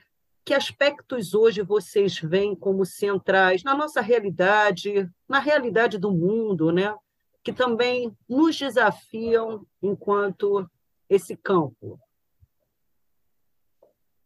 que 0.49 0.55
aspectos 0.55 1.35
hoje 1.35 1.61
vocês 1.61 2.19
veem 2.19 2.57
como 2.57 2.87
centrais 2.87 3.63
na 3.63 3.75
nossa 3.75 4.01
realidade, 4.01 5.07
na 5.29 5.39
realidade 5.39 5.99
do 5.99 6.11
mundo, 6.11 6.73
né, 6.73 6.95
que 7.45 7.53
também 7.53 8.17
nos 8.27 8.59
desafiam 8.59 9.67
enquanto 9.83 10.67
esse 11.07 11.37
campo? 11.37 12.01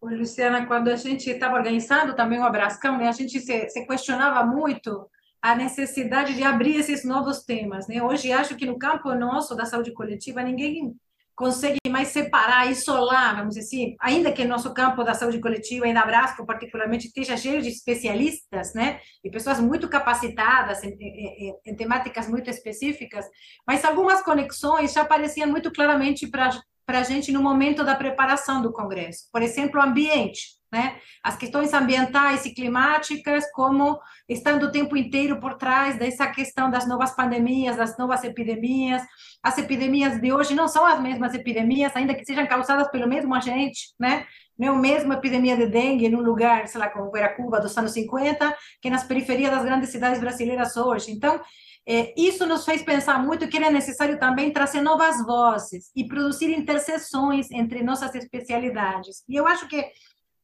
Luciana, 0.01 0.65
quando 0.65 0.91
a 0.91 0.97
gente 0.97 1.29
estava 1.29 1.57
organizando 1.57 2.15
também 2.15 2.39
o 2.39 2.45
Abrascão, 2.45 2.99
né, 2.99 3.09
a 3.09 3.13
gente 3.13 3.41
se, 3.41 3.69
se 3.69 3.85
questionava 3.85 4.47
muito 4.47 5.11
a 5.43 5.57
necessidade 5.57 6.37
de 6.37 6.45
abrir 6.45 6.77
esses 6.77 7.05
novos 7.05 7.43
temas. 7.43 7.89
Né? 7.89 8.01
Hoje, 8.01 8.31
acho 8.31 8.55
que 8.55 8.65
no 8.65 8.79
campo 8.79 9.13
nosso 9.13 9.57
da 9.57 9.65
saúde 9.65 9.93
coletiva, 9.93 10.41
ninguém 10.41 10.95
consegue 11.35 11.79
mais 11.89 12.09
separar, 12.09 12.71
isolar, 12.71 13.37
vamos 13.37 13.55
dizer 13.55 13.67
assim, 13.67 13.97
ainda 14.01 14.33
que 14.33 14.45
nosso 14.45 14.73
campo 14.73 15.03
da 15.03 15.15
saúde 15.15 15.41
coletiva, 15.41 15.87
ainda 15.87 16.05
Brasco 16.05 16.47
particularmente, 16.47 17.07
esteja 17.07 17.37
cheio 17.37 17.63
de 17.63 17.69
especialistas, 17.69 18.75
né, 18.75 19.01
e 19.25 19.31
pessoas 19.31 19.59
muito 19.61 19.89
capacitadas 19.89 20.83
em, 20.85 20.97
em, 21.01 21.55
em 21.67 21.77
temáticas 21.77 22.29
muito 22.29 22.51
específicas, 22.51 23.27
mas 23.67 23.85
algumas 23.85 24.23
conexões 24.23 24.93
já 24.93 25.03
apareciam 25.03 25.49
muito 25.49 25.73
claramente 25.73 26.29
para 26.29 26.63
a 26.89 27.03
gente 27.03 27.33
no 27.33 27.43
momento 27.43 27.85
da 27.85 27.95
preparação 27.95 28.61
do 28.61 28.73
Congresso. 28.73 29.29
Por 29.33 29.43
exemplo, 29.43 29.81
o 29.81 29.83
ambiente 29.83 30.62
né? 30.73 30.97
As 31.23 31.37
questões 31.37 31.73
ambientais 31.75 32.47
e 32.47 32.55
climáticas, 32.55 33.45
como 33.53 34.01
estando 34.29 34.65
o 34.65 34.73
tempo 34.73 34.97
inteiro 34.97 35.39
por 35.39 35.55
trás 35.55 35.99
dessa 35.99 36.27
questão 36.29 36.71
das 36.71 36.89
novas 36.89 37.15
pandemias, 37.15 37.77
das 37.77 37.99
novas 37.99 38.25
epidemias. 38.25 39.03
As 39.43 39.59
epidemias 39.59 40.21
de 40.21 40.33
hoje 40.33 40.55
não 40.55 40.67
são 40.67 40.87
as 40.87 41.01
mesmas 41.01 41.35
epidemias, 41.35 41.95
ainda 41.95 42.15
que 42.15 42.25
sejam 42.25 42.47
causadas 42.47 42.91
pelo 42.91 43.07
mesmo 43.07 43.35
agente, 43.35 43.93
né? 44.01 44.27
Não 44.59 44.75
é 44.75 44.77
a 44.77 44.81
mesma 44.81 45.15
epidemia 45.15 45.57
de 45.57 45.67
dengue 45.67 46.09
num 46.09 46.21
lugar, 46.21 46.67
sei 46.69 46.81
lá, 46.81 46.89
como 46.89 47.15
era 47.17 47.35
Cuba 47.35 47.61
dos 47.61 47.77
anos 47.77 47.93
50, 47.93 48.57
que 48.81 48.91
nas 48.91 49.05
periferias 49.05 49.51
das 49.51 49.65
grandes 49.65 49.91
cidades 49.91 50.21
brasileiras 50.21 50.77
hoje. 50.77 51.11
Então, 51.11 51.41
é, 51.87 52.15
isso 52.17 52.47
nos 52.47 52.65
fez 52.65 52.83
pensar 52.83 53.21
muito 53.21 53.49
que 53.49 53.57
era 53.57 53.71
necessário 53.71 54.19
também 54.19 54.53
trazer 54.53 54.81
novas 54.81 55.25
vozes 55.25 55.91
e 55.97 56.07
produzir 56.07 56.51
interseções 56.57 57.51
entre 57.51 57.83
nossas 57.83 58.15
especialidades. 58.15 59.25
E 59.29 59.35
eu 59.35 59.47
acho 59.47 59.67
que 59.67 59.85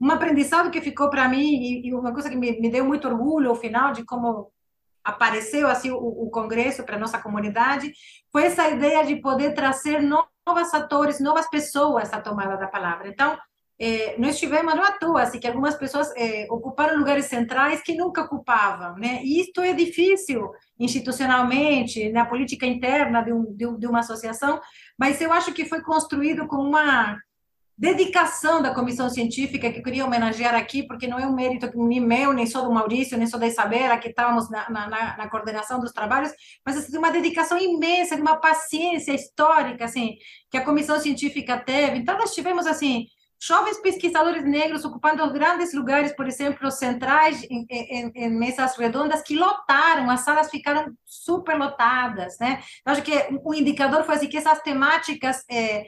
um 0.01 0.11
aprendizado 0.11 0.71
que 0.71 0.81
ficou 0.81 1.11
para 1.11 1.29
mim 1.29 1.83
e, 1.85 1.95
uma 1.95 2.13
coisa 2.13 2.31
que 2.31 2.37
me, 2.37 2.61
me, 2.61 2.71
deu 2.71 2.85
muito 2.85 3.09
orgulho 3.09 3.51
ao 3.51 3.57
final 3.57 3.93
de 3.93 4.05
como 4.05 4.51
apareceu 5.03 5.69
assim 5.69 5.91
o, 5.91 5.97
o 5.97 6.31
congresso 6.31 6.85
para 6.85 6.99
nossa 6.99 7.19
comunidade 7.19 7.93
foi 8.31 8.45
essa 8.45 8.69
ideia 8.69 9.05
de 9.05 9.17
poder 9.17 9.55
trazer 9.55 10.01
novos 10.01 10.75
atores, 10.75 11.21
novas 11.21 11.49
pessoas 11.49 12.13
à 12.13 12.21
tomada 12.21 12.57
da 12.57 12.67
palavra. 12.67 13.09
Então, 13.09 13.37
eh, 13.81 14.17
nós 14.19 14.39
tivemos 14.39 14.75
não 14.75 14.83
à 14.83 14.93
toa 14.93 15.23
assim 15.23 15.39
que 15.39 15.47
algumas 15.47 15.77
pessoas 15.77 16.13
eh, 16.17 16.47
ocuparam 16.51 16.99
lugares 16.99 17.27
centrais 17.27 17.81
que 17.81 17.95
nunca 17.95 18.23
ocupavam, 18.23 18.97
né? 18.97 19.21
E 19.23 19.41
isto 19.41 19.61
é 19.61 19.73
difícil 19.73 20.51
institucionalmente 20.79 22.11
na 22.11 22.27
política 22.27 22.67
interna 22.67 23.23
de, 23.23 23.33
um, 23.33 23.45
de, 23.55 23.79
de 23.79 23.87
uma 23.87 24.01
associação, 24.01 24.61
mas 24.99 25.21
eu 25.21 25.33
acho 25.33 25.53
que 25.53 25.65
foi 25.65 25.81
construído 25.81 26.47
com 26.49 26.57
uma 26.57 27.17
dedicação 27.79 28.61
da 28.61 28.75
comissão 28.75 29.09
científica, 29.09 29.71
que 29.71 29.79
eu 29.79 29.83
queria 29.85 30.05
homenagear 30.05 30.53
aqui, 30.57 30.83
porque 30.83 31.07
não 31.07 31.17
é 31.17 31.25
um 31.25 31.35
mérito 31.35 31.71
nem 31.77 32.01
meu, 32.01 32.33
nem 32.33 32.45
só 32.45 32.63
do 32.63 32.73
Maurício, 32.73 33.17
nem 33.17 33.29
só 33.29 33.39
da 33.39 33.47
Isabela, 33.47 33.97
que 33.99 34.09
estávamos 34.09 34.51
na, 34.51 34.69
na, 34.69 35.17
na 35.17 35.31
coordenação 35.31 35.79
dos 35.79 35.93
trabalhos, 35.93 36.33
mas 36.67 36.77
assim, 36.77 36.99
uma 36.99 37.13
dedicação 37.13 37.57
imensa, 37.57 38.17
de 38.17 38.23
uma 38.23 38.37
paciência 38.37 39.13
histórica, 39.13 39.85
assim, 39.85 40.17
que 40.51 40.57
a 40.57 40.65
comissão 40.65 40.99
científica 40.99 41.57
teve. 41.57 41.99
Então, 41.99 42.19
nós 42.19 42.35
tivemos, 42.35 42.67
assim, 42.67 43.07
jovens 43.41 43.79
pesquisadores 43.79 44.45
negros 44.45 44.85
ocupando 44.85 45.33
grandes 45.33 45.73
lugares, 45.73 46.13
por 46.17 46.27
exemplo, 46.27 46.73
centrais, 46.73 47.45
em, 47.49 47.65
em, 47.71 48.13
em, 48.13 48.31
mesas 48.31 48.77
redondas, 48.77 49.23
que 49.23 49.37
lotaram, 49.37 50.11
as 50.11 50.23
salas 50.23 50.51
ficaram 50.51 50.93
super 51.07 51.57
lotadas, 51.57 52.37
né? 52.41 52.61
Eu 52.85 52.93
acho 52.93 53.03
que 53.03 53.13
o 53.45 53.55
indicador 53.55 54.03
foi 54.03 54.17
assim, 54.17 54.29
que 54.29 54.37
essas 54.37 54.61
temáticas 54.63 55.45
eh, 55.49 55.85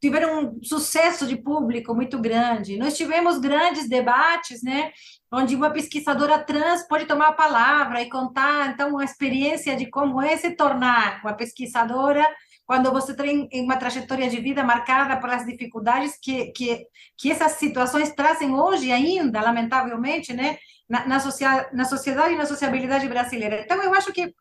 tiveram 0.00 0.44
um 0.44 0.64
sucesso 0.64 1.26
de 1.26 1.36
público 1.36 1.94
muito 1.94 2.18
grande. 2.18 2.78
Nós 2.78 2.96
tivemos 2.96 3.38
grandes 3.38 3.88
debates, 3.88 4.62
né, 4.62 4.92
onde 5.30 5.54
uma 5.54 5.70
pesquisadora 5.70 6.38
trans 6.38 6.86
pode 6.88 7.04
tomar 7.04 7.28
a 7.28 7.32
palavra 7.32 8.00
e 8.00 8.08
contar, 8.08 8.70
então, 8.70 8.90
uma 8.90 9.04
experiência 9.04 9.76
de 9.76 9.86
como 9.86 10.20
é 10.20 10.36
se 10.36 10.52
tornar 10.52 11.20
uma 11.22 11.34
pesquisadora 11.34 12.26
quando 12.64 12.90
você 12.92 13.14
tem 13.14 13.48
uma 13.52 13.76
trajetória 13.76 14.30
de 14.30 14.40
vida 14.40 14.62
marcada 14.62 15.20
pelas 15.20 15.44
dificuldades 15.44 16.16
que, 16.22 16.52
que, 16.52 16.86
que 17.18 17.32
essas 17.32 17.52
situações 17.52 18.14
trazem 18.14 18.54
hoje 18.54 18.92
ainda, 18.92 19.40
lamentavelmente, 19.40 20.32
né, 20.32 20.56
na, 20.88 21.06
na, 21.06 21.20
social, 21.20 21.66
na 21.72 21.84
sociedade 21.84 22.34
e 22.34 22.38
na 22.38 22.46
sociabilidade 22.46 23.08
brasileira. 23.08 23.60
Então, 23.60 23.82
eu 23.82 23.92
acho 23.92 24.12
que 24.12 24.32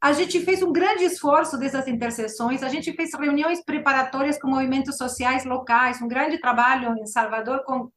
a 0.00 0.12
gente 0.12 0.40
fez 0.40 0.62
um 0.62 0.72
grande 0.72 1.04
esforço 1.04 1.58
dessas 1.58 1.88
interseções, 1.88 2.62
a 2.62 2.68
gente 2.68 2.92
fez 2.92 3.14
reuniões 3.14 3.64
preparatórias 3.64 4.38
com 4.38 4.48
movimentos 4.48 4.96
sociais 4.96 5.44
locais, 5.44 6.00
um 6.02 6.08
grande 6.08 6.38
trabalho 6.38 6.94
em 6.98 7.06
Salvador 7.06 7.64
com 7.64 7.90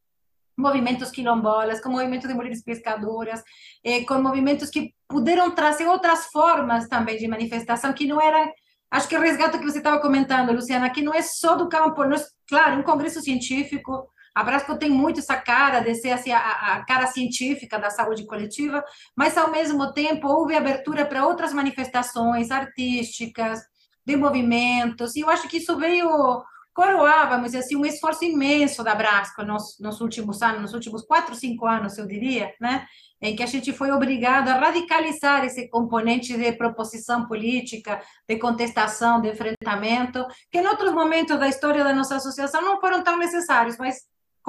movimentos 0.58 1.12
quilombolas, 1.12 1.82
com 1.82 1.89
movimentos 1.89 2.27
de 2.27 2.34
mulheres 2.34 2.63
pescadoras, 2.63 3.41
eh, 3.84 4.03
com 4.03 4.22
movimentos 4.22 4.70
que 4.70 4.94
puderam 5.08 5.51
trazer 5.51 5.88
outras 5.88 6.25
formas 6.27 6.88
também 6.88 7.18
de 7.18 7.27
manifestação, 7.27 7.94
que 7.94 8.06
não 8.06 8.22
eram, 8.22 8.51
acho 8.91 9.08
que 9.08 9.15
o 9.15 9.22
resgate 9.22 9.58
que 9.58 9.63
você 9.63 9.77
estava 9.77 10.01
comentando, 10.01 10.51
Luciana, 10.51 10.89
que 10.89 11.01
não 11.01 11.13
é 11.13 11.22
só 11.22 11.56
do 11.56 11.70
campo, 11.70 12.03
nós, 12.03 12.25
claro, 12.48 12.79
um 12.79 12.84
congresso 12.84 13.22
científico, 13.22 14.10
a 14.33 14.43
Brasco 14.43 14.77
tem 14.77 14.89
muito 14.89 15.19
essa 15.19 15.36
cara 15.36 15.79
de 15.79 15.95
ser 15.95 16.12
assim, 16.12 16.31
a, 16.31 16.39
a, 16.39 16.86
cara 16.86 17.07
científica 17.07 17.77
da 17.79 17.89
saúde 17.89 18.25
coletiva, 18.25 18.83
mas 19.15 19.38
ao 19.38 19.51
mesmo 19.51 19.93
tempo 19.93 20.27
houve 20.27 20.55
abertura 20.55 21.05
para 21.05 21.25
outras 21.25 21.53
manifestações 21.53 22.51
artísticas, 22.51 23.59
de 24.05 24.15
movimentos, 24.15 25.15
e 25.15 25.19
eu 25.19 25.29
acho 25.29 25.48
que 25.48 25.57
isso 25.57 25.77
veio 25.77 26.43
coroar, 26.74 27.29
vamos 27.29 27.48
dizer 27.48 27.59
assim, 27.59 27.75
um 27.75 27.86
esforço 27.86 28.24
imenso 28.24 28.83
da 28.83 28.95
Brasco 28.95 29.43
nos, 29.43 29.77
nos 29.79 30.01
últimos 30.01 30.41
anos, 30.41 30.62
nos 30.62 30.74
últimos 30.74 31.03
quatro, 31.03 31.36
cinco 31.36 31.67
anos, 31.67 31.98
eu 31.98 32.07
diria, 32.07 32.53
né? 32.59 32.86
em 33.21 33.36
que 33.36 33.43
a 33.43 33.45
gente 33.45 33.74
foi 33.74 33.91
obrigado 33.91 34.48
a 34.48 34.57
radicalizar 34.57 35.43
esse 35.43 35.67
componente 35.67 36.38
de 36.38 36.51
proposição 36.53 37.27
política, 37.27 38.01
de 38.27 38.38
contestação, 38.38 39.19
de 39.19 39.29
enfrentamento, 39.29 40.25
que 40.50 40.59
em 40.59 40.67
outros 40.67 40.93
momentos 40.93 41.38
da 41.38 41.48
história 41.48 41.83
da 41.83 41.93
nossa 41.93 42.15
associação 42.15 42.62
não 42.62 42.79
foram 42.79 43.03
tão 43.03 43.17
necessários, 43.17 43.77
mas 43.77 43.98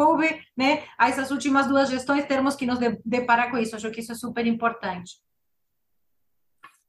coube 0.01 0.41
né, 0.57 0.85
a 0.97 1.11
essas 1.11 1.31
últimas 1.31 1.67
duas 1.67 1.91
gestões 1.91 2.25
termos 2.25 2.57
que 2.57 2.65
nos 2.65 2.79
deparar 3.05 3.51
com 3.51 3.59
isso. 3.59 3.77
Acho 3.77 3.91
que 3.91 4.01
isso 4.01 4.13
é 4.13 4.15
super 4.15 4.47
importante. 4.47 5.21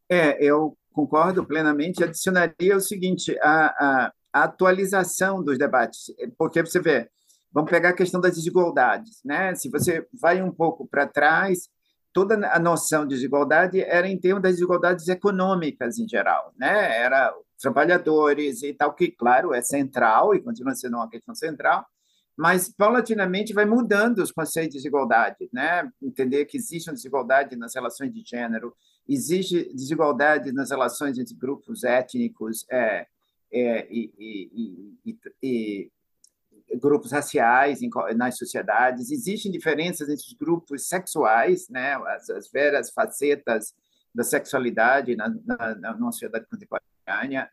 É, 0.09 0.41
eu 0.41 0.77
concordo 0.93 1.45
plenamente. 1.45 2.01
Adicionaria 2.01 2.77
o 2.77 2.79
seguinte: 2.79 3.37
a, 3.41 3.65
a, 3.65 4.13
a 4.31 4.43
atualização 4.43 5.43
dos 5.43 5.57
debates, 5.57 6.05
porque 6.37 6.61
você 6.61 6.79
vê, 6.79 7.09
vamos 7.51 7.69
pegar 7.69 7.89
a 7.89 7.95
questão 7.95 8.21
das 8.21 8.35
desigualdades, 8.35 9.19
né? 9.25 9.53
Se 9.55 9.69
você 9.69 10.07
vai 10.13 10.41
um 10.41 10.51
pouco 10.51 10.87
para 10.87 11.05
trás, 11.05 11.69
toda 12.13 12.35
a 12.49 12.59
noção 12.59 13.05
de 13.05 13.15
desigualdade 13.15 13.81
era 13.81 14.07
em 14.07 14.17
termos 14.17 14.41
das 14.41 14.53
desigualdades 14.53 15.09
econômicas 15.09 15.97
em 15.99 16.07
geral, 16.07 16.53
né? 16.57 16.97
Era 16.97 17.33
trabalhadores 17.61 18.63
e 18.63 18.73
tal, 18.73 18.93
que, 18.93 19.11
claro, 19.11 19.53
é 19.53 19.61
central 19.61 20.33
e 20.33 20.41
continua 20.41 20.73
sendo 20.75 20.95
uma 20.95 21.09
questão 21.09 21.35
central, 21.35 21.85
mas 22.37 22.69
paulatinamente 22.69 23.53
vai 23.53 23.65
mudando 23.65 24.19
os 24.19 24.31
conceitos 24.31 24.71
de 24.71 24.77
desigualdade, 24.77 25.49
né? 25.51 25.91
Entender 26.01 26.45
que 26.45 26.57
existe 26.57 26.89
uma 26.89 26.95
desigualdade 26.95 27.55
nas 27.55 27.75
relações 27.75 28.11
de 28.13 28.23
gênero, 28.25 28.75
existe 29.07 29.71
desigualdade 29.73 30.51
nas 30.51 30.71
relações 30.71 31.17
entre 31.17 31.35
grupos 31.35 31.83
étnicos 31.83 32.65
é, 32.71 33.07
é, 33.51 33.87
e, 33.91 34.13
e, 34.17 34.97
e, 35.05 35.19
e, 35.43 35.91
grupos 36.77 37.11
raciais 37.11 37.81
em, 37.81 37.89
nas 38.15 38.37
sociedades, 38.37 39.11
existem 39.11 39.51
diferenças 39.51 40.07
entre 40.07 40.23
os 40.25 40.33
grupos 40.33 40.87
sexuais, 40.87 41.67
né? 41.69 41.95
As, 41.95 42.29
as 42.29 42.91
facetas 42.91 43.73
da 44.13 44.23
sexualidade 44.23 45.15
na, 45.15 45.29
na, 45.45 45.95
na 45.95 46.11
sociedade 46.11 46.45
contemporânea 46.49 46.90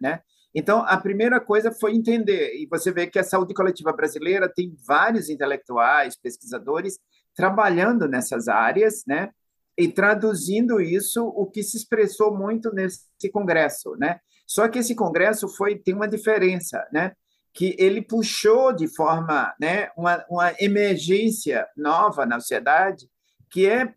né? 0.00 0.20
Então, 0.54 0.82
a 0.86 0.96
primeira 0.96 1.40
coisa 1.40 1.70
foi 1.70 1.94
entender, 1.94 2.54
e 2.56 2.66
você 2.66 2.90
vê 2.90 3.06
que 3.06 3.18
a 3.18 3.22
saúde 3.22 3.54
coletiva 3.54 3.92
brasileira 3.92 4.48
tem 4.52 4.76
vários 4.86 5.28
intelectuais, 5.28 6.16
pesquisadores 6.16 6.98
trabalhando 7.34 8.08
nessas 8.08 8.48
áreas, 8.48 9.04
né? 9.06 9.30
E 9.76 9.86
traduzindo 9.86 10.80
isso, 10.80 11.24
o 11.24 11.46
que 11.46 11.62
se 11.62 11.76
expressou 11.76 12.36
muito 12.36 12.72
nesse 12.72 13.30
congresso, 13.32 13.94
né? 13.96 14.18
Só 14.46 14.66
que 14.66 14.78
esse 14.78 14.94
congresso 14.94 15.48
foi 15.48 15.76
tem 15.76 15.94
uma 15.94 16.08
diferença, 16.08 16.84
né? 16.92 17.12
Que 17.54 17.76
ele 17.78 18.02
puxou 18.02 18.72
de 18.72 18.88
forma, 18.88 19.54
né, 19.60 19.90
uma, 19.96 20.24
uma 20.28 20.54
emergência 20.58 21.66
nova 21.76 22.26
na 22.26 22.40
sociedade, 22.40 23.08
que 23.50 23.66
é 23.66 23.94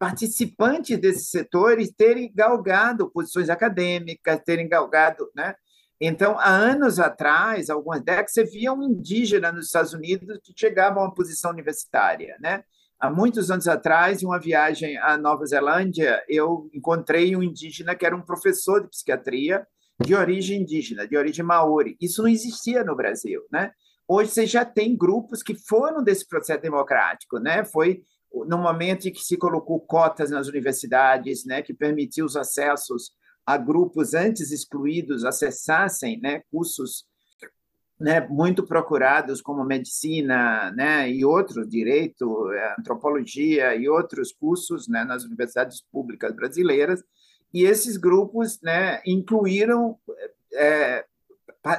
participantes 0.00 0.98
desses 0.98 1.28
setores 1.28 1.92
terem 1.92 2.32
galgado 2.34 3.10
posições 3.10 3.50
acadêmicas, 3.50 4.40
terem 4.46 4.66
galgado, 4.66 5.30
né? 5.36 5.54
Então, 6.00 6.38
há 6.38 6.48
anos 6.48 6.98
atrás, 6.98 7.68
algumas 7.68 8.00
décadas, 8.00 8.32
você 8.32 8.42
via 8.42 8.72
um 8.72 8.82
indígena 8.82 9.52
nos 9.52 9.66
Estados 9.66 9.92
Unidos 9.92 10.40
que 10.42 10.54
chegava 10.56 10.98
a 10.98 11.02
uma 11.02 11.14
posição 11.14 11.50
universitária, 11.50 12.34
né? 12.40 12.64
Há 12.98 13.10
muitos 13.10 13.50
anos 13.50 13.68
atrás, 13.68 14.22
em 14.22 14.26
uma 14.26 14.40
viagem 14.40 14.96
à 14.96 15.18
Nova 15.18 15.44
Zelândia, 15.44 16.24
eu 16.26 16.70
encontrei 16.72 17.36
um 17.36 17.42
indígena 17.42 17.94
que 17.94 18.06
era 18.06 18.16
um 18.16 18.22
professor 18.22 18.80
de 18.80 18.88
psiquiatria 18.88 19.66
de 20.02 20.14
origem 20.14 20.62
indígena, 20.62 21.06
de 21.06 21.14
origem 21.14 21.44
maori. 21.44 21.98
Isso 22.00 22.22
não 22.22 22.28
existia 22.30 22.82
no 22.82 22.96
Brasil, 22.96 23.42
né? 23.52 23.70
Hoje 24.08 24.30
você 24.30 24.46
já 24.46 24.64
tem 24.64 24.96
grupos 24.96 25.42
que 25.42 25.54
foram 25.54 26.02
desse 26.02 26.26
processo 26.26 26.62
democrático, 26.62 27.38
né? 27.38 27.64
Foi 27.64 28.02
no 28.32 28.58
momento 28.58 29.08
em 29.08 29.12
que 29.12 29.20
se 29.20 29.36
colocou 29.36 29.80
cotas 29.80 30.30
nas 30.30 30.48
universidades, 30.48 31.44
né, 31.44 31.62
que 31.62 31.74
permitiu 31.74 32.24
os 32.24 32.36
acessos 32.36 33.12
a 33.44 33.56
grupos 33.56 34.14
antes 34.14 34.52
excluídos 34.52 35.24
acessassem 35.24 36.20
né, 36.20 36.42
cursos 36.50 37.04
né, 37.98 38.20
muito 38.28 38.64
procurados 38.64 39.42
como 39.42 39.64
medicina 39.64 40.70
né, 40.72 41.10
e 41.10 41.24
outros, 41.24 41.68
direito, 41.68 42.50
é, 42.52 42.76
antropologia 42.78 43.74
e 43.74 43.88
outros 43.88 44.32
cursos 44.32 44.88
né, 44.88 45.04
nas 45.04 45.24
universidades 45.24 45.82
públicas 45.92 46.34
brasileiras, 46.34 47.02
e 47.52 47.64
esses 47.64 47.96
grupos 47.96 48.60
né, 48.62 49.02
incluíram 49.04 49.98
é, 50.54 51.04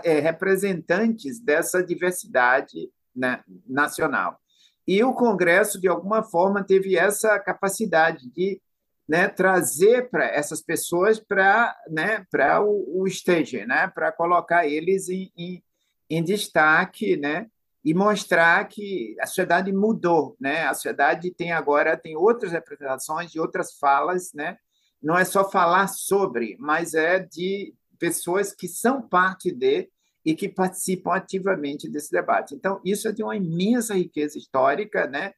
é, 0.03 0.20
representantes 0.20 1.39
dessa 1.39 1.81
diversidade 1.81 2.91
né, 3.15 3.43
nacional. 3.65 4.40
E 4.88 5.04
o 5.04 5.14
Congresso, 5.14 5.80
de 5.80 5.88
alguma 5.88 6.24
forma, 6.24 6.64
teve 6.64 6.98
essa 6.98 7.40
capacidade 7.40 8.30
de 8.30 8.62
né, 9.08 9.28
trazer 9.28 10.10
para 10.10 10.26
essas 10.26 10.62
pessoas 10.62 11.20
para 11.20 11.76
né, 11.90 12.26
o, 12.62 13.02
o 13.02 13.08
stage, 13.08 13.66
né, 13.66 13.88
para 13.94 14.12
colocar 14.12 14.66
eles 14.66 15.10
em, 15.10 15.32
em, 15.38 15.64
em, 16.10 16.24
destaque, 16.24 17.18
né, 17.18 17.48
e 17.84 17.94
mostrar 17.94 18.66
que 18.70 19.16
a 19.20 19.26
sociedade 19.26 19.72
mudou, 19.74 20.38
né, 20.40 20.64
a 20.64 20.74
sociedade 20.74 21.30
tem 21.32 21.52
agora 21.52 21.98
tem 21.98 22.16
outras 22.16 22.54
representações 22.54 23.36
e 23.36 23.40
outras 23.40 23.74
falas, 23.74 24.32
né, 24.34 24.58
não 25.02 25.18
é 25.18 25.26
só 25.26 25.50
falar 25.50 25.88
sobre, 25.88 26.56
mas 26.58 26.94
é 26.94 27.20
de 27.20 27.74
pessoas 28.00 28.54
que 28.54 28.68
são 28.68 29.02
parte 29.02 29.52
de 29.52 29.90
e 30.25 30.36
que 30.36 30.48
participam 30.48 31.13
ativamente 31.13 31.90
desse 31.90 32.12
debate. 32.12 32.54
Então, 32.56 32.80
isso 32.86 33.08
é 33.08 33.12
de 33.12 33.24
uma 33.24 33.36
imensa 33.36 33.96
riqueza 33.96 34.38
histórica, 34.38 35.08
né? 35.08 35.34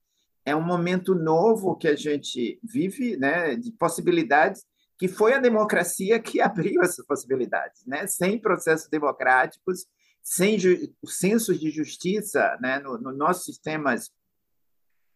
é 0.45 0.55
um 0.55 0.61
momento 0.61 1.15
novo 1.15 1.75
que 1.75 1.87
a 1.87 1.95
gente 1.95 2.59
vive, 2.63 3.17
né, 3.17 3.55
de 3.55 3.71
possibilidades, 3.71 4.65
que 4.97 5.07
foi 5.07 5.33
a 5.33 5.39
democracia 5.39 6.19
que 6.19 6.39
abriu 6.41 6.81
essas 6.81 7.05
possibilidades, 7.05 7.85
né? 7.85 8.05
Sem 8.07 8.39
processos 8.39 8.89
democráticos, 8.89 9.85
sem 10.21 10.57
sensos 11.05 11.59
de 11.59 11.69
justiça, 11.69 12.57
né, 12.61 12.79
nos 12.79 13.01
no 13.01 13.11
nossos 13.11 13.45
sistemas 13.45 14.09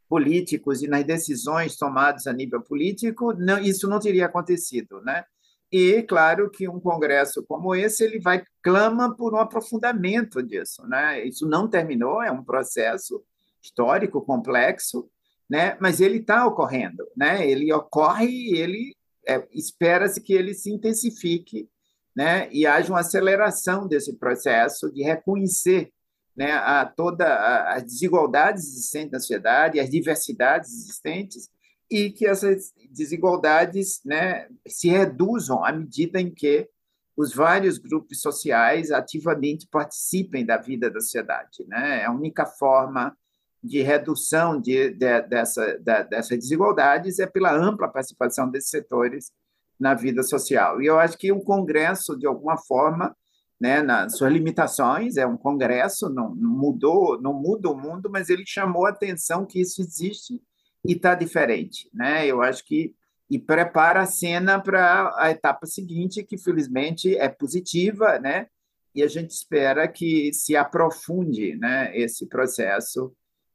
políticos 0.09 0.81
e 0.81 0.87
nas 0.87 1.05
decisões 1.05 1.75
tomadas 1.75 2.27
a 2.27 2.33
nível 2.33 2.61
político, 2.61 3.33
não, 3.33 3.59
isso 3.59 3.89
não 3.89 3.99
teria 3.99 4.25
acontecido, 4.25 5.01
né? 5.01 5.25
E 5.71 6.01
claro 6.03 6.49
que 6.49 6.67
um 6.67 6.79
congresso 6.79 7.43
como 7.45 7.75
esse 7.75 8.03
ele 8.03 8.19
vai 8.19 8.43
clama 8.61 9.15
por 9.15 9.33
um 9.33 9.37
aprofundamento 9.37 10.41
disso, 10.41 10.85
né? 10.87 11.25
Isso 11.25 11.47
não 11.47 11.67
terminou, 11.67 12.21
é 12.21 12.31
um 12.31 12.43
processo 12.43 13.23
histórico 13.61 14.21
complexo, 14.21 15.09
né? 15.49 15.77
mas 15.79 15.99
ele 16.01 16.17
está 16.17 16.45
ocorrendo, 16.45 17.07
né? 17.15 17.49
ele 17.49 17.71
ocorre 17.71 18.27
e 18.27 18.57
ele 18.57 18.95
é, 19.27 19.45
espera-se 19.51 20.21
que 20.21 20.33
ele 20.33 20.53
se 20.53 20.71
intensifique 20.71 21.69
né? 22.15 22.49
e 22.51 22.65
haja 22.65 22.91
uma 22.91 23.01
aceleração 23.01 23.87
desse 23.87 24.13
processo 24.17 24.91
de 24.91 25.03
reconhecer 25.03 25.91
né, 26.35 26.51
a 26.51 26.85
toda 26.85 27.73
as 27.73 27.83
desigualdades 27.83 28.63
existentes 28.63 29.11
na 29.11 29.19
sociedade, 29.19 29.79
as 29.79 29.89
diversidades 29.89 30.71
existentes, 30.71 31.49
e 31.89 32.11
que 32.11 32.27
essas 32.27 32.73
desigualdades 32.89 34.01
né, 34.03 34.47
se 34.67 34.89
reduzam 34.89 35.63
à 35.63 35.71
medida 35.71 36.19
em 36.19 36.29
que 36.29 36.69
os 37.15 37.33
vários 37.33 37.77
grupos 37.77 38.21
sociais 38.21 38.91
ativamente 38.91 39.67
participem 39.67 40.45
da 40.45 40.57
vida 40.57 40.89
da 40.89 40.99
sociedade. 40.99 41.65
Né? 41.67 42.01
É 42.01 42.05
a 42.05 42.11
única 42.11 42.45
forma 42.45 43.17
de 43.63 43.81
redução 43.81 44.61
de, 44.61 44.91
de, 44.91 45.21
dessa, 45.23 45.79
de, 45.79 46.03
dessas 46.03 46.37
desigualdades 46.37 47.19
é 47.19 47.25
pela 47.25 47.51
ampla 47.51 47.87
participação 47.87 48.49
desses 48.49 48.69
setores 48.69 49.31
na 49.79 49.93
vida 49.93 50.21
social. 50.21 50.81
E 50.81 50.85
eu 50.85 50.99
acho 50.99 51.17
que 51.17 51.31
o 51.31 51.41
Congresso, 51.41 52.17
de 52.17 52.27
alguma 52.27 52.57
forma, 52.57 53.15
né, 53.59 53.81
nas 53.81 54.15
suas 54.15 54.31
limitações, 54.31 55.17
é 55.17 55.25
um 55.25 55.37
Congresso, 55.37 56.09
não, 56.09 56.35
não 56.35 56.51
mudou, 56.51 57.19
não 57.19 57.33
muda 57.33 57.69
o 57.69 57.77
mundo, 57.77 58.09
mas 58.11 58.29
ele 58.29 58.43
chamou 58.45 58.85
a 58.85 58.89
atenção 58.89 59.45
que 59.45 59.59
isso 59.59 59.81
existe 59.81 60.41
e 60.87 60.93
está 60.93 61.13
diferente. 61.13 61.89
Né? 61.93 62.25
Eu 62.25 62.41
acho 62.41 62.65
que 62.65 62.95
e 63.29 63.37
prepara 63.37 64.01
a 64.01 64.05
cena 64.05 64.59
para 64.59 65.13
a 65.17 65.29
etapa 65.31 65.65
seguinte, 65.65 66.23
que 66.23 66.37
felizmente 66.37 67.17
é 67.17 67.27
positiva, 67.27 68.17
né? 68.19 68.47
E 68.95 69.03
a 69.03 69.07
gente 69.07 69.31
espera 69.31 69.87
que 69.87 70.31
se 70.33 70.55
aprofunde, 70.55 71.55
né, 71.55 71.95
esse 71.95 72.25
processo 72.25 73.13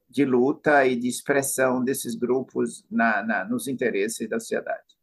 de 0.08 0.24
luta 0.24 0.86
e 0.86 0.94
de 0.94 1.08
expressão 1.08 1.82
desses 1.82 2.14
grupos 2.14 2.84
na, 2.90 3.22
na, 3.22 3.44
nos 3.44 3.66
interesses 3.66 4.28
da 4.28 4.38
sociedade. 4.38 4.94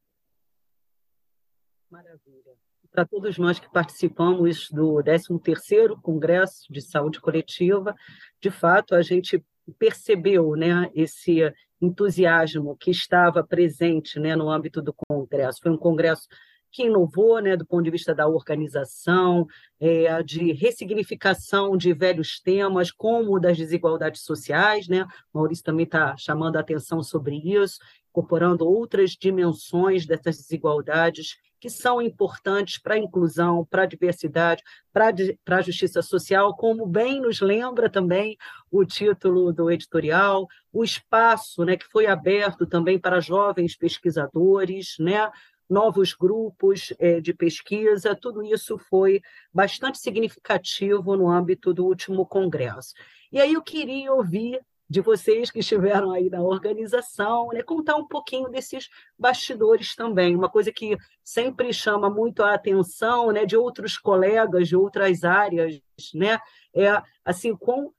Maravilha. 1.89 2.53
Para 2.91 3.05
todos 3.05 3.37
nós 3.37 3.59
que 3.59 3.71
participamos 3.71 4.69
do 4.69 5.03
13º 5.03 5.99
Congresso 6.01 6.71
de 6.71 6.81
Saúde 6.81 7.19
Coletiva, 7.19 7.95
de 8.39 8.51
fato, 8.51 8.95
a 8.95 9.01
gente 9.01 9.43
percebeu 9.77 10.55
né, 10.55 10.89
esse 10.93 11.53
entusiasmo 11.81 12.75
que 12.77 12.91
estava 12.91 13.43
presente 13.43 14.19
né, 14.19 14.35
no 14.35 14.49
âmbito 14.49 14.81
do 14.81 14.93
Congresso. 14.93 15.59
Foi 15.61 15.71
um 15.71 15.77
congresso 15.77 16.27
que 16.71 16.83
inovou 16.83 17.39
né, 17.39 17.57
do 17.57 17.65
ponto 17.65 17.83
de 17.83 17.89
vista 17.89 18.13
da 18.13 18.27
organização, 18.27 19.47
é, 19.79 20.21
de 20.21 20.51
ressignificação 20.53 21.75
de 21.75 21.93
velhos 21.93 22.39
temas, 22.39 22.91
como 22.91 23.39
das 23.39 23.57
desigualdades 23.57 24.21
sociais. 24.21 24.87
Né? 24.87 25.05
Maurício 25.33 25.63
também 25.63 25.85
está 25.85 26.15
chamando 26.17 26.57
a 26.57 26.59
atenção 26.59 27.01
sobre 27.01 27.37
isso, 27.37 27.79
incorporando 28.09 28.67
outras 28.67 29.11
dimensões 29.11 30.05
dessas 30.05 30.37
desigualdades 30.37 31.37
que 31.59 31.69
são 31.69 32.01
importantes 32.01 32.79
para 32.79 32.95
a 32.95 32.97
inclusão, 32.97 33.65
para 33.65 33.83
a 33.83 33.85
diversidade, 33.85 34.63
para 34.93 35.57
a 35.57 35.61
justiça 35.61 36.01
social, 36.01 36.55
como 36.55 36.85
bem 36.85 37.21
nos 37.21 37.41
lembra 37.41 37.89
também 37.89 38.37
o 38.71 38.85
título 38.85 39.51
do 39.51 39.69
editorial, 39.69 40.47
o 40.71 40.83
espaço 40.83 41.65
né, 41.65 41.75
que 41.75 41.85
foi 41.85 42.05
aberto 42.05 42.65
também 42.65 42.97
para 42.97 43.19
jovens 43.19 43.75
pesquisadores, 43.75 44.95
né, 44.99 45.29
novos 45.69 46.13
grupos 46.13 46.91
é, 46.97 47.21
de 47.21 47.33
pesquisa, 47.33 48.15
tudo 48.15 48.43
isso 48.43 48.77
foi 48.77 49.21
bastante 49.53 49.99
significativo 49.99 51.15
no 51.15 51.29
âmbito 51.29 51.73
do 51.73 51.85
último 51.85 52.25
congresso. 52.25 52.93
E 53.31 53.39
aí 53.39 53.53
eu 53.53 53.61
queria 53.61 54.11
ouvir 54.11 54.59
de 54.89 55.02
vocês 55.02 55.52
que 55.52 55.60
estiveram 55.60 56.12
aí 56.12 56.30
na 56.30 56.41
organização, 56.41 57.49
né, 57.49 57.62
contar 57.62 57.95
um 57.95 58.08
pouquinho 58.08 58.49
desses 58.49 58.89
bastidores 59.17 59.95
também, 59.95 60.36
uma 60.36 60.49
coisa 60.49 60.71
que 60.71 60.97
sempre 61.23 61.71
chama 61.71 62.10
muito 62.10 62.41
a 62.41 62.56
atenção, 62.56 63.32
né, 63.32 63.45
de 63.45 63.56
outros 63.56 63.97
colegas 63.97 64.67
de 64.67 64.75
outras 64.75 65.23
áreas, 65.23 65.80
né, 66.13 66.39
é 66.73 67.02
assim 67.23 67.56
com 67.56 67.93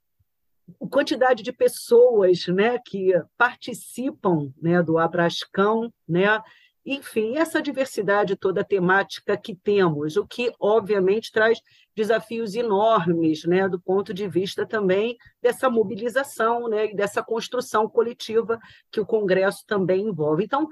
a 0.81 0.87
quantidade 0.87 1.43
de 1.43 1.51
pessoas, 1.51 2.47
né, 2.47 2.77
que 2.85 3.13
participam, 3.37 4.51
né, 4.61 4.83
do 4.83 4.97
Abrascão, 4.97 5.91
né, 6.07 6.41
enfim, 6.85 7.37
essa 7.37 7.61
diversidade 7.61 8.35
toda 8.35 8.63
temática 8.63 9.37
que 9.37 9.55
temos, 9.55 10.17
o 10.17 10.25
que, 10.25 10.51
obviamente, 10.59 11.31
traz 11.31 11.59
desafios 11.95 12.55
enormes, 12.55 13.43
né, 13.45 13.69
do 13.69 13.79
ponto 13.79 14.13
de 14.13 14.27
vista 14.27 14.65
também 14.65 15.17
dessa 15.41 15.69
mobilização 15.69 16.67
né, 16.67 16.91
e 16.91 16.95
dessa 16.95 17.21
construção 17.21 17.87
coletiva 17.87 18.59
que 18.91 18.99
o 18.99 19.05
Congresso 19.05 19.63
também 19.67 20.07
envolve. 20.07 20.43
Então, 20.43 20.67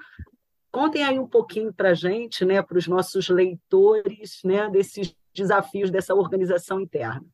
Contem 0.72 1.04
aí 1.04 1.18
um 1.18 1.28
pouquinho 1.28 1.74
para 1.74 1.90
a 1.90 1.94
gente, 1.96 2.46
né, 2.46 2.62
para 2.62 2.78
os 2.78 2.88
nossos 2.88 3.28
leitores, 3.28 4.40
né, 4.44 4.70
desses 4.70 5.16
desafios 5.34 5.90
dessa 5.90 6.14
organização 6.14 6.80
interna. 6.80 7.26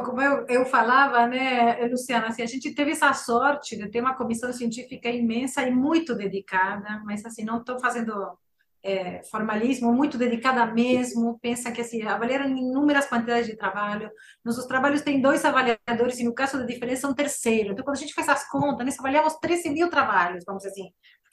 Como 0.00 0.22
eu, 0.22 0.46
eu 0.48 0.64
falava, 0.64 1.26
né, 1.26 1.86
Luciana, 1.86 2.28
assim, 2.28 2.42
a 2.42 2.46
gente 2.46 2.74
teve 2.74 2.92
essa 2.92 3.12
sorte 3.12 3.76
de 3.76 3.90
ter 3.90 4.00
uma 4.00 4.14
comissão 4.14 4.50
científica 4.50 5.10
imensa 5.10 5.62
e 5.62 5.70
muito 5.70 6.14
dedicada, 6.14 7.02
mas 7.04 7.24
assim, 7.26 7.44
não 7.44 7.58
estou 7.58 7.78
fazendo 7.78 8.38
é, 8.82 9.22
formalismo, 9.24 9.92
muito 9.92 10.16
dedicada 10.16 10.64
mesmo, 10.66 11.38
pensa 11.40 11.70
que 11.70 11.82
assim, 11.82 12.02
avaliaram 12.02 12.48
inúmeras 12.48 13.06
quantidades 13.06 13.46
de 13.46 13.56
trabalho, 13.56 14.10
nossos 14.42 14.64
trabalhos 14.66 15.02
têm 15.02 15.20
dois 15.20 15.44
avaliadores 15.44 16.18
e 16.18 16.24
no 16.24 16.34
caso 16.34 16.58
da 16.58 16.64
diferença 16.64 17.06
um 17.06 17.14
terceiro, 17.14 17.72
então 17.72 17.84
quando 17.84 17.96
a 17.96 18.00
gente 18.00 18.14
faz 18.14 18.28
as 18.30 18.48
contas, 18.48 18.86
nós 18.86 18.98
avaliamos 18.98 19.34
13 19.36 19.70
mil 19.70 19.90
trabalhos, 19.90 20.42
vamos 20.46 20.62
dizer 20.62 20.72
assim, 20.72 20.90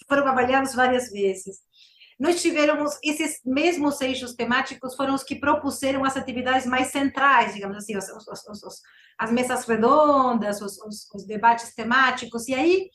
foram 0.07 0.27
avaliados 0.27 0.75
várias 0.75 1.09
vezes. 1.11 1.59
Nós 2.19 2.41
tivemos 2.41 2.99
esses 3.01 3.39
mesmos 3.45 4.01
eixos 4.01 4.35
temáticos 4.35 4.95
foram 4.95 5.15
os 5.15 5.23
que 5.23 5.35
propuseram 5.35 6.03
as 6.03 6.17
atividades 6.17 6.65
mais 6.65 6.87
centrais, 6.87 7.53
digamos 7.53 7.77
assim, 7.77 7.95
os, 7.95 8.09
os, 8.09 8.63
os, 8.63 8.81
as 9.17 9.31
mesas 9.31 9.65
redondas, 9.65 10.61
os, 10.61 11.25
debates 11.25 11.73
temáticos, 11.73 12.47
e 12.49 12.53
aí 12.53 12.89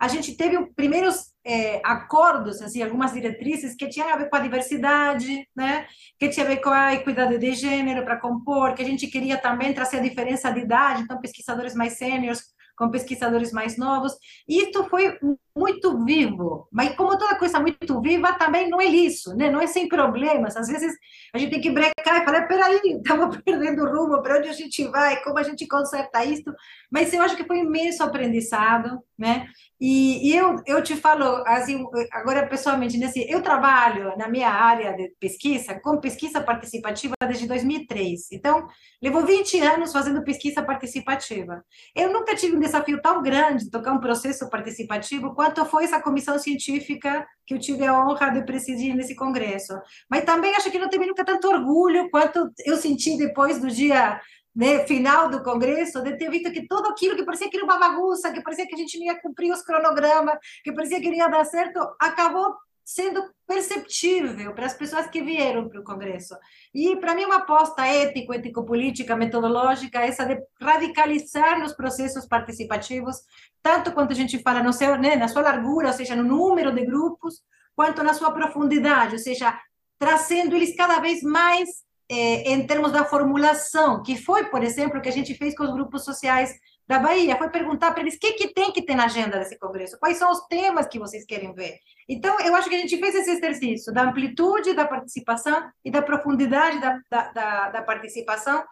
a 0.00 0.08
gente 0.08 0.36
teve 0.36 0.66
primeiros 0.74 1.32
é, 1.44 1.80
acordos, 1.84 2.60
assim, 2.60 2.82
algumas 2.82 3.12
diretrizes 3.12 3.76
que 3.76 3.88
tinham 3.88 4.08
a 4.08 4.16
ver 4.16 4.28
com 4.28 4.36
a 4.36 4.40
diversidade, 4.40 5.46
né? 5.54 5.86
que 6.18 6.28
tinha 6.28 6.44
a 6.44 6.48
ver 6.48 6.56
com 6.56 6.70
a 6.70 6.94
equidade 6.94 7.38
de 7.38 7.52
gênero 7.52 8.04
para 8.04 8.18
compor, 8.18 8.74
que 8.74 8.82
a 8.82 8.84
gente 8.84 9.06
queria 9.06 9.38
também 9.38 9.72
trazer 9.72 9.98
a 9.98 10.02
diferença 10.02 10.50
de 10.50 10.60
idade, 10.60 11.02
então 11.02 11.20
pesquisadores 11.20 11.74
mais 11.74 11.92
sêniores 11.98 12.42
com 12.76 12.90
pesquisadores 12.90 13.52
mais 13.52 13.76
novos. 13.76 14.12
E 14.48 14.62
isso 14.62 14.84
foi 14.88 15.18
muito 15.56 16.04
vivo, 16.04 16.66
mas 16.72 16.94
como 16.96 17.18
toda 17.18 17.38
coisa 17.38 17.60
muito 17.60 18.00
viva, 18.00 18.32
também 18.34 18.68
não 18.68 18.80
é 18.80 18.86
isso, 18.86 19.36
né? 19.36 19.50
não 19.50 19.60
é 19.60 19.66
sem 19.66 19.88
problemas. 19.88 20.56
Às 20.56 20.68
vezes 20.68 20.92
a 21.32 21.38
gente 21.38 21.50
tem 21.50 21.60
que 21.60 21.70
brecar 21.70 22.22
e 22.22 22.24
falar: 22.24 22.46
peraí, 22.46 22.80
estamos 22.84 23.36
perdendo 23.44 23.82
o 23.82 23.90
rumo, 23.90 24.22
para 24.22 24.38
onde 24.38 24.48
a 24.48 24.52
gente 24.52 24.86
vai, 24.88 25.22
como 25.22 25.38
a 25.38 25.42
gente 25.42 25.66
conserta 25.66 26.24
isso. 26.24 26.52
Mas 26.90 27.12
eu 27.12 27.22
acho 27.22 27.36
que 27.36 27.44
foi 27.44 27.58
um 27.58 27.66
imenso 27.66 28.02
aprendizado, 28.02 29.00
né? 29.18 29.46
E, 29.80 30.30
e, 30.30 30.36
eu, 30.36 30.56
eu 30.64 30.80
te 30.80 30.94
falo, 30.94 31.42
assim, 31.44 31.84
agora 32.12 32.46
pessoalmente, 32.46 32.96
nesse, 32.96 33.28
eu 33.28 33.42
trabalho 33.42 34.16
na 34.16 34.28
minha 34.28 34.48
área 34.48 34.92
de 34.92 35.08
pesquisa 35.18 35.80
com 35.80 35.98
pesquisa 35.98 36.40
participativa 36.40 37.16
desde 37.26 37.48
2003. 37.48 38.30
Então, 38.30 38.64
levou 39.02 39.26
20 39.26 39.60
anos 39.60 39.92
fazendo 39.92 40.22
pesquisa 40.22 40.62
participativa. 40.62 41.64
Eu 41.96 42.12
nunca 42.12 42.36
tive 42.36 42.56
um 42.56 42.60
desafio 42.60 43.02
tão 43.02 43.20
grande 43.22 43.64
de 43.64 43.70
tocar 43.70 43.92
um 43.92 43.98
processo 43.98 44.48
participativo 44.48 45.34
quanto 45.42 45.64
foi 45.64 45.82
essa 45.82 46.00
comissão 46.00 46.38
científica 46.38 47.26
que 47.44 47.52
eu 47.52 47.58
tive 47.58 47.84
a 47.84 47.92
honra 47.92 48.30
de 48.30 48.46
presidir 48.46 48.94
nesse 48.94 49.16
congresso. 49.16 49.72
Mas 50.08 50.22
também 50.24 50.54
acho 50.54 50.70
que 50.70 50.78
não 50.78 50.88
teve 50.88 51.04
nunca 51.04 51.24
tanto 51.24 51.48
orgulho 51.48 52.08
quanto 52.10 52.48
eu 52.64 52.76
senti 52.76 53.16
depois 53.16 53.60
do 53.60 53.66
dia 53.66 54.20
né, 54.54 54.86
final 54.86 55.28
do 55.28 55.42
Congresso, 55.42 56.00
de 56.00 56.16
ter 56.16 56.30
visto 56.30 56.52
que 56.52 56.64
tudo 56.68 56.90
aquilo 56.90 57.16
que 57.16 57.24
parecia 57.24 57.50
que 57.50 57.56
era 57.56 57.66
uma 57.66 57.76
bagunça, 57.76 58.30
que 58.30 58.40
parecia 58.40 58.68
que 58.68 58.74
a 58.76 58.78
gente 58.78 58.96
não 59.00 59.06
ia 59.06 59.20
cumprir 59.20 59.50
os 59.50 59.62
cronogramas, 59.62 60.38
que 60.62 60.70
parecia 60.72 61.00
que 61.00 61.08
não 61.08 61.16
ia 61.16 61.28
dar 61.28 61.44
certo, 61.44 61.80
acabou 61.98 62.54
sendo 62.84 63.22
perceptível 63.46 64.54
para 64.54 64.66
as 64.66 64.74
pessoas 64.74 65.06
que 65.06 65.22
vieram 65.22 65.68
para 65.68 65.80
o 65.80 65.84
Congresso. 65.84 66.34
E, 66.74 66.96
para 66.96 67.14
mim, 67.14 67.24
uma 67.24 67.36
aposta 67.36 67.86
ético, 67.86 68.32
ético-política, 68.32 69.14
metodológica, 69.14 70.00
essa 70.00 70.24
de 70.24 70.40
radicalizar 70.60 71.62
os 71.62 71.72
processos 71.72 72.26
participativos, 72.26 73.16
tanto 73.62 73.92
quanto 73.92 74.12
a 74.12 74.16
gente 74.16 74.38
fala 74.42 74.62
no 74.62 74.72
seu, 74.72 74.96
né, 74.98 75.16
na 75.16 75.28
sua 75.28 75.42
largura, 75.42 75.88
ou 75.88 75.92
seja, 75.92 76.16
no 76.16 76.24
número 76.24 76.72
de 76.72 76.84
grupos, 76.84 77.42
quanto 77.74 78.02
na 78.02 78.14
sua 78.14 78.32
profundidade, 78.32 79.14
ou 79.14 79.18
seja, 79.18 79.58
trazendo 79.98 80.56
eles 80.56 80.74
cada 80.76 80.98
vez 80.98 81.22
mais 81.22 81.68
é, 82.08 82.52
em 82.52 82.66
termos 82.66 82.92
da 82.92 83.04
formulação, 83.04 84.02
que 84.02 84.16
foi, 84.16 84.44
por 84.46 84.62
exemplo, 84.62 84.98
o 84.98 85.02
que 85.02 85.08
a 85.08 85.12
gente 85.12 85.34
fez 85.34 85.56
com 85.56 85.64
os 85.64 85.72
grupos 85.72 86.04
sociais 86.04 86.52
da 86.86 86.98
Bahia, 86.98 87.38
foi 87.38 87.48
perguntar 87.48 87.92
para 87.92 88.02
eles 88.02 88.16
o 88.16 88.18
que, 88.18 88.32
que 88.32 88.48
tem 88.52 88.72
que 88.72 88.82
ter 88.82 88.94
na 88.94 89.04
agenda 89.04 89.38
desse 89.38 89.58
congresso, 89.58 89.98
quais 89.98 90.18
são 90.18 90.30
os 90.30 90.46
temas 90.46 90.86
que 90.86 90.98
vocês 90.98 91.24
querem 91.24 91.54
ver. 91.54 91.78
Então, 92.08 92.38
eu 92.40 92.54
acho 92.54 92.68
que 92.68 92.74
a 92.74 92.78
gente 92.78 92.98
fez 92.98 93.14
esse 93.14 93.30
exercício 93.30 93.92
da 93.92 94.02
amplitude 94.02 94.74
da 94.74 94.86
participação 94.86 95.70
e 95.84 95.90
da 95.90 96.02
profundidade 96.02 96.80
da, 96.80 97.00
da, 97.10 97.32
da, 97.32 97.70
da 97.70 97.82
participação, 97.82 98.64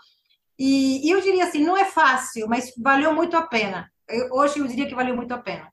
e, 0.58 1.08
e, 1.08 1.10
eu 1.10 1.22
diria 1.22 1.44
assim, 1.44 1.64
não 1.64 1.74
é 1.74 1.86
fácil, 1.86 2.46
mas 2.46 2.70
valeu 2.76 3.14
muito 3.14 3.34
a 3.34 3.46
pena. 3.46 3.90
Eu, 4.06 4.28
hoje 4.32 4.58
eu 4.58 4.66
diria 4.66 4.86
que 4.86 4.94
valeu 4.94 5.16
muito 5.16 5.32
a 5.32 5.38
pena. 5.38 5.72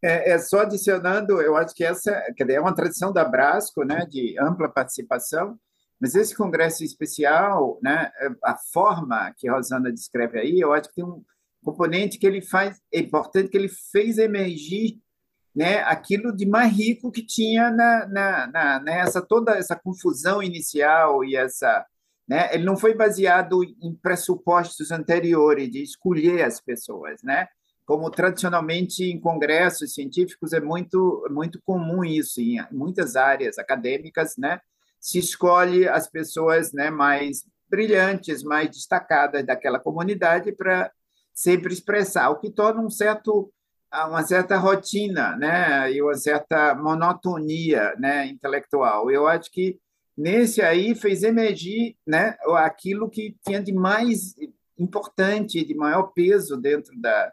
É, 0.00 0.32
é, 0.32 0.38
só 0.38 0.60
adicionando, 0.60 1.40
eu 1.40 1.56
acho 1.56 1.74
que 1.74 1.82
essa 1.82 2.10
é 2.38 2.60
uma 2.60 2.74
tradição 2.74 3.12
da 3.12 3.24
Brasco, 3.24 3.84
né, 3.84 4.06
de 4.06 4.38
ampla 4.38 4.68
participação, 4.68 5.58
mas 6.00 6.14
esse 6.14 6.36
congresso 6.36 6.84
especial, 6.84 7.80
né, 7.82 8.12
a 8.44 8.56
forma 8.72 9.32
que 9.36 9.48
a 9.48 9.54
Rosana 9.54 9.90
descreve 9.90 10.38
aí, 10.38 10.60
eu 10.60 10.72
acho 10.72 10.90
que 10.90 10.96
tem 10.96 11.04
um 11.04 11.24
componente 11.64 12.18
que 12.18 12.26
ele 12.26 12.42
faz, 12.42 12.78
é 12.92 13.00
importante 13.00 13.48
que 13.48 13.56
ele 13.56 13.70
fez 13.90 14.18
emergir 14.18 15.00
né, 15.54 15.78
aquilo 15.82 16.34
de 16.34 16.46
mais 16.46 16.72
rico 16.72 17.12
que 17.12 17.24
tinha 17.24 17.70
na, 17.70 18.06
na, 18.06 18.46
na 18.48 18.80
nessa 18.80 19.20
né, 19.20 19.26
toda 19.28 19.56
essa 19.56 19.76
confusão 19.76 20.42
inicial 20.42 21.24
e 21.24 21.36
essa 21.36 21.86
né, 22.26 22.48
ele 22.52 22.64
não 22.64 22.76
foi 22.76 22.94
baseado 22.94 23.62
em 23.62 23.94
pressupostos 23.94 24.90
anteriores 24.90 25.70
de 25.70 25.82
escolher 25.82 26.42
as 26.42 26.58
pessoas, 26.58 27.22
né? 27.22 27.46
Como 27.84 28.10
tradicionalmente 28.10 29.04
em 29.04 29.20
congressos 29.20 29.92
científicos 29.92 30.54
é 30.54 30.60
muito 30.60 31.26
muito 31.30 31.60
comum 31.66 32.02
isso 32.02 32.40
em 32.40 32.56
muitas 32.72 33.14
áreas 33.14 33.58
acadêmicas, 33.58 34.36
né? 34.38 34.58
Se 34.98 35.18
escolhe 35.18 35.86
as 35.86 36.08
pessoas, 36.08 36.72
né, 36.72 36.90
mais 36.90 37.44
brilhantes, 37.68 38.42
mais 38.42 38.70
destacadas 38.70 39.44
daquela 39.44 39.78
comunidade 39.78 40.50
para 40.52 40.90
sempre 41.34 41.74
expressar, 41.74 42.30
o 42.30 42.38
que 42.38 42.50
torna 42.50 42.80
um 42.80 42.88
certo 42.88 43.52
uma 44.08 44.22
certa 44.24 44.56
rotina, 44.56 45.36
né, 45.36 45.92
e 45.92 46.02
uma 46.02 46.14
certa 46.14 46.74
monotonia, 46.74 47.94
né, 47.98 48.26
intelectual. 48.26 49.10
Eu 49.10 49.26
acho 49.26 49.50
que 49.50 49.78
nesse 50.16 50.62
aí 50.62 50.94
fez 50.94 51.22
emergir, 51.22 51.96
né, 52.06 52.36
aquilo 52.56 53.08
que 53.08 53.36
tinha 53.44 53.62
de 53.62 53.72
mais 53.72 54.34
importante, 54.78 55.64
de 55.64 55.74
maior 55.74 56.12
peso 56.14 56.56
dentro 56.56 56.92
da, 57.00 57.32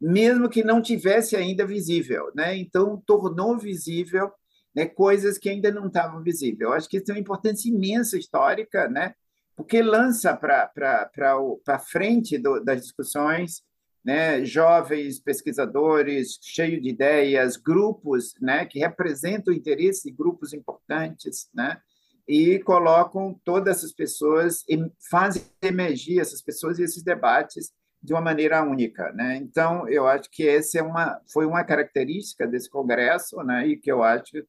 mesmo 0.00 0.48
que 0.48 0.62
não 0.62 0.82
tivesse 0.82 1.36
ainda 1.36 1.66
visível, 1.66 2.30
né? 2.34 2.56
Então 2.56 3.02
tornou 3.06 3.58
visível, 3.58 4.30
né, 4.74 4.86
coisas 4.86 5.38
que 5.38 5.48
ainda 5.48 5.70
não 5.70 5.86
estavam 5.86 6.22
visíveis. 6.22 6.60
Eu 6.60 6.72
acho 6.72 6.88
que 6.88 6.98
isso 6.98 7.06
tem 7.06 7.14
uma 7.14 7.20
importância 7.20 7.68
imensa 7.68 8.18
histórica, 8.18 8.88
né? 8.88 9.14
Porque 9.56 9.82
lança 9.82 10.36
para 10.36 10.66
para 10.68 11.78
frente 11.78 12.38
do, 12.38 12.62
das 12.62 12.82
discussões 12.82 13.62
né, 14.06 14.44
jovens 14.44 15.18
pesquisadores 15.18 16.38
cheios 16.40 16.80
de 16.80 16.90
ideias, 16.90 17.56
grupos 17.56 18.34
né, 18.40 18.64
que 18.64 18.78
representam 18.78 19.52
interesse 19.52 20.08
de 20.08 20.16
grupos 20.16 20.52
importantes, 20.52 21.50
né, 21.52 21.80
e 22.28 22.60
colocam 22.60 23.36
todas 23.44 23.78
essas 23.78 23.92
pessoas 23.92 24.64
e 24.68 24.78
fazem 25.10 25.42
emergir 25.60 26.20
essas 26.20 26.40
pessoas 26.40 26.78
e 26.78 26.84
esses 26.84 27.02
debates 27.02 27.72
de 28.00 28.12
uma 28.12 28.20
maneira 28.20 28.62
única, 28.62 29.10
né? 29.12 29.36
Então, 29.36 29.88
eu 29.88 30.06
acho 30.06 30.30
que 30.30 30.46
essa 30.46 30.78
é 30.78 30.82
uma 30.82 31.20
foi 31.32 31.46
uma 31.46 31.64
característica 31.64 32.46
desse 32.46 32.70
congresso, 32.70 33.36
né? 33.42 33.66
E 33.66 33.76
que 33.76 33.90
eu 33.90 34.02
acho 34.02 34.46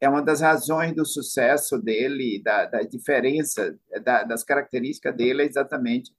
é 0.00 0.08
uma 0.08 0.22
das 0.22 0.40
razões 0.40 0.94
do 0.94 1.04
sucesso 1.04 1.78
dele, 1.78 2.40
da, 2.42 2.66
da 2.66 2.82
diferença 2.82 3.76
da, 4.04 4.22
das 4.22 4.44
características 4.44 5.14
dele, 5.16 5.42
é 5.42 5.46
exatamente 5.46 6.12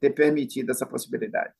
ter 0.00 0.10
permitido 0.10 0.70
essa 0.70 0.86
possibilidade. 0.86 1.52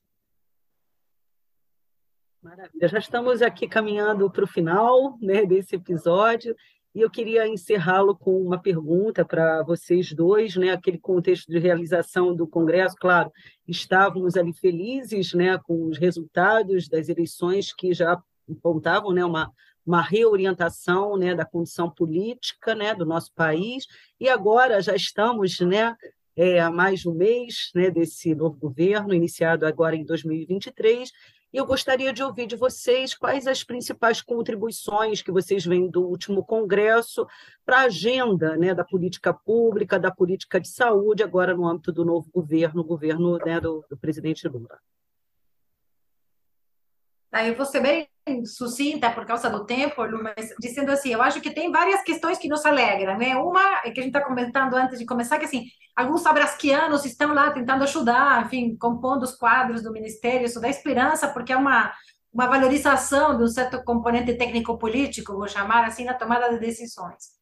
Maravilha. 2.47 2.87
Já 2.87 2.97
estamos 2.97 3.41
aqui 3.41 3.67
caminhando 3.67 4.31
para 4.31 4.45
o 4.45 4.47
final 4.47 5.17
né, 5.21 5.45
desse 5.45 5.75
episódio 5.75 6.55
e 6.95 7.01
eu 7.01 7.09
queria 7.09 7.45
encerrá-lo 7.45 8.15
com 8.15 8.41
uma 8.41 8.57
pergunta 8.57 9.25
para 9.25 9.61
vocês 9.63 10.13
dois, 10.13 10.55
né? 10.55 10.71
Aquele 10.71 10.97
contexto 10.97 11.51
de 11.51 11.59
realização 11.59 12.33
do 12.33 12.47
Congresso, 12.47 12.95
claro, 12.97 13.29
estávamos 13.67 14.37
ali 14.37 14.53
felizes, 14.53 15.33
né, 15.33 15.57
com 15.57 15.87
os 15.87 15.97
resultados 15.97 16.87
das 16.87 17.09
eleições 17.09 17.73
que 17.73 17.93
já 17.93 18.17
apontavam, 18.49 19.11
né, 19.11 19.25
uma 19.25 19.51
uma 19.85 20.01
reorientação, 20.01 21.15
né, 21.15 21.33
da 21.33 21.45
condição 21.45 21.89
política, 21.89 22.75
né, 22.75 22.93
do 22.93 23.05
nosso 23.05 23.33
país. 23.33 23.85
E 24.19 24.27
agora 24.27 24.81
já 24.81 24.93
estamos, 24.93 25.61
né, 25.61 25.95
é, 26.35 26.59
há 26.59 26.69
mais 26.69 26.99
de 26.99 27.09
um 27.09 27.13
mês, 27.13 27.71
né, 27.73 27.89
desse 27.89 28.35
novo 28.35 28.57
governo 28.57 29.13
iniciado 29.13 29.65
agora 29.65 29.95
em 29.95 30.03
2023 30.03 31.09
e 31.53 31.57
eu 31.57 31.65
gostaria 31.65 32.11
de 32.11 32.21
ouvir 32.21 32.45
de 32.45 32.55
vocês 32.55 33.13
quais 33.13 33.47
as 33.47 33.63
principais 33.63 34.21
contribuições 34.21 35.21
que 35.21 35.31
vocês 35.31 35.65
veem 35.65 35.89
do 35.89 36.01
último 36.03 36.43
congresso 36.43 37.25
para 37.65 37.79
a 37.79 37.85
agenda 37.85 38.57
né, 38.57 38.73
da 38.73 38.83
política 38.83 39.33
pública, 39.33 39.99
da 39.99 40.11
política 40.11 40.59
de 40.59 40.67
saúde, 40.67 41.23
agora 41.23 41.55
no 41.55 41.67
âmbito 41.67 41.91
do 41.91 42.03
novo 42.03 42.29
governo, 42.31 42.83
governo 42.83 43.37
né, 43.37 43.61
do, 43.61 43.85
do 43.89 43.97
presidente 43.97 44.47
Lula. 44.47 44.77
Eu 47.43 47.55
vou 47.55 47.65
ser 47.65 47.81
bem 47.81 48.07
sucinta 48.45 49.09
por 49.11 49.25
causa 49.25 49.49
do 49.49 49.65
tempo, 49.65 50.01
mas 50.21 50.49
dizendo 50.59 50.91
assim, 50.91 51.09
eu 51.13 51.21
acho 51.21 51.39
que 51.41 51.53
tem 51.53 51.71
várias 51.71 52.01
questões 52.03 52.37
que 52.37 52.49
nos 52.49 52.65
alegram, 52.65 53.17
né? 53.17 53.35
Uma 53.35 53.81
é 53.85 53.91
que 53.91 53.99
a 53.99 54.03
gente 54.03 54.15
está 54.15 54.21
comentando 54.21 54.73
antes 54.75 54.99
de 54.99 55.05
começar, 55.05 55.39
que 55.39 55.45
assim, 55.45 55.65
alguns 55.95 56.25
abrasquianos 56.25 57.05
estão 57.05 57.33
lá 57.33 57.51
tentando 57.51 57.83
ajudar, 57.83 58.45
enfim, 58.45 58.75
compondo 58.77 59.23
os 59.23 59.35
quadros 59.35 59.81
do 59.81 59.91
Ministério, 59.91 60.45
isso 60.45 60.59
dá 60.59 60.69
esperança, 60.69 61.27
porque 61.29 61.53
é 61.53 61.57
uma, 61.57 61.93
uma 62.33 62.47
valorização 62.47 63.37
de 63.37 63.43
um 63.43 63.47
certo 63.47 63.83
componente 63.83 64.33
técnico-político, 64.33 65.33
vou 65.33 65.47
chamar 65.47 65.85
assim, 65.85 66.03
na 66.03 66.13
tomada 66.13 66.49
de 66.49 66.59
decisões. 66.59 67.36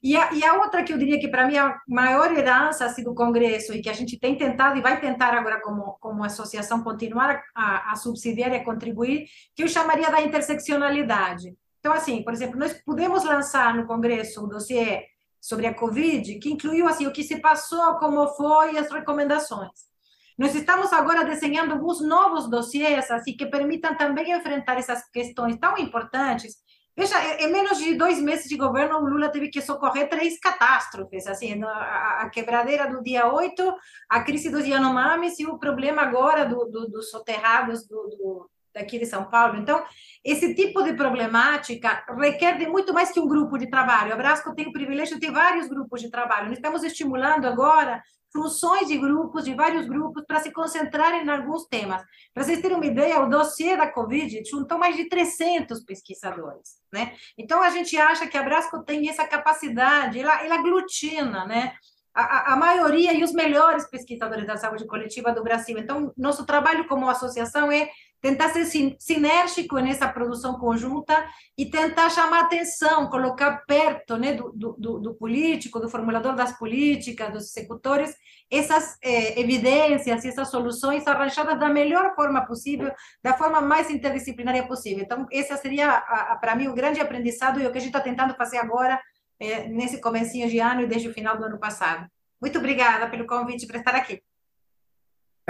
E 0.00 0.16
a, 0.16 0.32
e 0.32 0.44
a 0.44 0.54
outra 0.54 0.84
que 0.84 0.92
eu 0.92 0.98
diria 0.98 1.18
que 1.18 1.26
para 1.26 1.46
mim 1.46 1.56
a 1.56 1.76
maior 1.88 2.32
herança 2.32 2.84
assim, 2.84 3.02
do 3.02 3.14
Congresso 3.14 3.72
e 3.74 3.82
que 3.82 3.90
a 3.90 3.92
gente 3.92 4.18
tem 4.18 4.36
tentado 4.36 4.78
e 4.78 4.82
vai 4.82 5.00
tentar 5.00 5.34
agora 5.34 5.60
como, 5.60 5.98
como 6.00 6.22
associação 6.22 6.84
continuar 6.84 7.42
a, 7.54 7.92
a 7.92 7.96
subsidiar 7.96 8.52
e 8.52 8.56
a 8.56 8.64
contribuir, 8.64 9.26
que 9.56 9.62
eu 9.62 9.68
chamaria 9.68 10.10
da 10.10 10.22
interseccionalidade. 10.22 11.52
Então, 11.80 11.92
assim, 11.92 12.22
por 12.22 12.32
exemplo, 12.32 12.58
nós 12.58 12.74
pudemos 12.84 13.24
lançar 13.24 13.74
no 13.74 13.86
Congresso 13.86 14.44
um 14.44 14.48
dossiê 14.48 15.04
sobre 15.40 15.66
a 15.66 15.74
Covid 15.74 16.38
que 16.38 16.50
incluiu 16.50 16.86
assim 16.86 17.06
o 17.06 17.12
que 17.12 17.24
se 17.24 17.40
passou, 17.40 17.94
como 17.94 18.26
foi 18.34 18.74
e 18.74 18.78
as 18.78 18.90
recomendações. 18.90 19.88
Nós 20.36 20.54
estamos 20.54 20.92
agora 20.92 21.24
desenhando 21.24 21.72
alguns 21.72 22.00
novos 22.00 22.48
dossiês 22.48 23.10
assim 23.10 23.36
que 23.36 23.46
permitam 23.46 23.96
também 23.96 24.30
enfrentar 24.30 24.78
essas 24.78 25.08
questões 25.10 25.56
tão 25.58 25.76
importantes 25.76 26.56
Veja, 26.98 27.14
em 27.40 27.52
menos 27.52 27.78
de 27.78 27.94
dois 27.94 28.20
meses 28.20 28.48
de 28.48 28.56
governo, 28.56 28.98
o 28.98 29.08
Lula 29.08 29.28
teve 29.28 29.48
que 29.50 29.62
socorrer 29.62 30.08
três 30.08 30.36
catástrofes, 30.40 31.28
assim, 31.28 31.62
a, 31.62 32.22
a 32.22 32.28
quebradeira 32.28 32.90
do 32.90 33.00
dia 33.00 33.32
8, 33.32 33.72
a 34.08 34.24
crise 34.24 34.50
dos 34.50 34.66
Yanomamis 34.66 35.38
e 35.38 35.46
o 35.46 35.56
problema 35.60 36.02
agora 36.02 36.44
do, 36.44 36.64
do, 36.64 36.88
dos 36.88 37.08
soterrados 37.08 37.86
do, 37.86 37.94
do, 38.08 38.50
daqui 38.74 38.98
de 38.98 39.06
São 39.06 39.30
Paulo. 39.30 39.56
Então, 39.58 39.80
esse 40.24 40.56
tipo 40.56 40.82
de 40.82 40.92
problemática 40.94 42.04
requer 42.18 42.58
de 42.58 42.66
muito 42.66 42.92
mais 42.92 43.12
que 43.12 43.20
um 43.20 43.28
grupo 43.28 43.56
de 43.56 43.70
trabalho. 43.70 44.12
A 44.12 44.16
Brasco 44.16 44.52
tem 44.52 44.66
o 44.66 44.72
privilégio 44.72 45.20
de 45.20 45.20
ter 45.24 45.32
vários 45.32 45.68
grupos 45.68 46.00
de 46.00 46.10
trabalho. 46.10 46.48
Nós 46.48 46.58
estamos 46.58 46.82
estimulando 46.82 47.44
agora 47.46 48.02
funções 48.38 48.86
de 48.86 48.96
grupos, 48.96 49.44
de 49.44 49.52
vários 49.52 49.88
grupos, 49.88 50.24
para 50.24 50.38
se 50.38 50.52
concentrarem 50.52 51.24
em 51.24 51.28
alguns 51.28 51.66
temas. 51.66 52.00
Para 52.32 52.44
vocês 52.44 52.62
terem 52.62 52.76
uma 52.76 52.86
ideia, 52.86 53.20
o 53.20 53.28
dossiê 53.28 53.76
da 53.76 53.90
Covid 53.90 54.44
juntou 54.48 54.78
mais 54.78 54.96
de 54.96 55.08
300 55.08 55.80
pesquisadores, 55.84 56.76
né? 56.92 57.14
Então, 57.36 57.60
a 57.60 57.70
gente 57.70 57.96
acha 57.96 58.28
que 58.28 58.38
a 58.38 58.42
Brasco 58.44 58.84
tem 58.84 59.08
essa 59.08 59.26
capacidade, 59.26 60.20
ela, 60.20 60.44
ela 60.44 60.54
aglutina, 60.54 61.44
né? 61.46 61.74
A, 62.14 62.52
a, 62.52 62.56
maioria 62.56 63.12
e 63.12 63.22
os 63.22 63.32
melhores 63.32 63.88
pesquisadores 63.88 64.46
da 64.46 64.56
saúde 64.56 64.86
coletiva 64.86 65.32
do 65.32 65.42
Brasil. 65.42 65.78
Então, 65.78 66.12
nosso 66.16 66.44
trabalho 66.44 66.88
como 66.88 67.08
associação 67.08 67.70
é 67.70 67.90
tentar 68.20 68.50
ser 68.50 68.64
sinérgico 68.98 69.78
nessa 69.78 70.08
produção 70.08 70.58
conjunta 70.58 71.26
e 71.56 71.66
tentar 71.66 72.10
chamar 72.10 72.40
atenção, 72.40 73.08
colocar 73.08 73.64
perto 73.66 74.16
né, 74.16 74.34
do, 74.34 74.52
do, 74.52 74.98
do 74.98 75.14
político, 75.14 75.80
do 75.80 75.88
formulador 75.88 76.34
das 76.34 76.58
políticas, 76.58 77.32
dos 77.32 77.56
executores, 77.56 78.14
essas 78.50 78.96
eh, 79.02 79.40
evidências 79.40 80.24
essas 80.24 80.50
soluções 80.50 81.06
arranjadas 81.06 81.58
da 81.58 81.68
melhor 81.68 82.14
forma 82.14 82.44
possível, 82.46 82.90
da 83.22 83.34
forma 83.34 83.60
mais 83.60 83.90
interdisciplinária 83.90 84.66
possível. 84.66 85.04
Então, 85.04 85.26
esse 85.30 85.56
seria, 85.58 86.00
para 86.40 86.54
mim, 86.54 86.68
o 86.68 86.74
grande 86.74 87.00
aprendizado 87.00 87.60
e 87.60 87.66
o 87.66 87.72
que 87.72 87.78
a 87.78 87.80
gente 87.80 87.90
está 87.90 88.00
tentando 88.00 88.34
fazer 88.34 88.58
agora, 88.58 89.00
eh, 89.40 89.68
nesse 89.68 90.00
comecinho 90.00 90.48
de 90.48 90.58
ano 90.58 90.82
e 90.82 90.86
desde 90.86 91.08
o 91.08 91.14
final 91.14 91.36
do 91.36 91.44
ano 91.44 91.58
passado. 91.58 92.06
Muito 92.40 92.58
obrigada 92.58 93.08
pelo 93.08 93.26
convite 93.26 93.66
para 93.66 93.78
estar 93.78 93.94
aqui. 93.94 94.22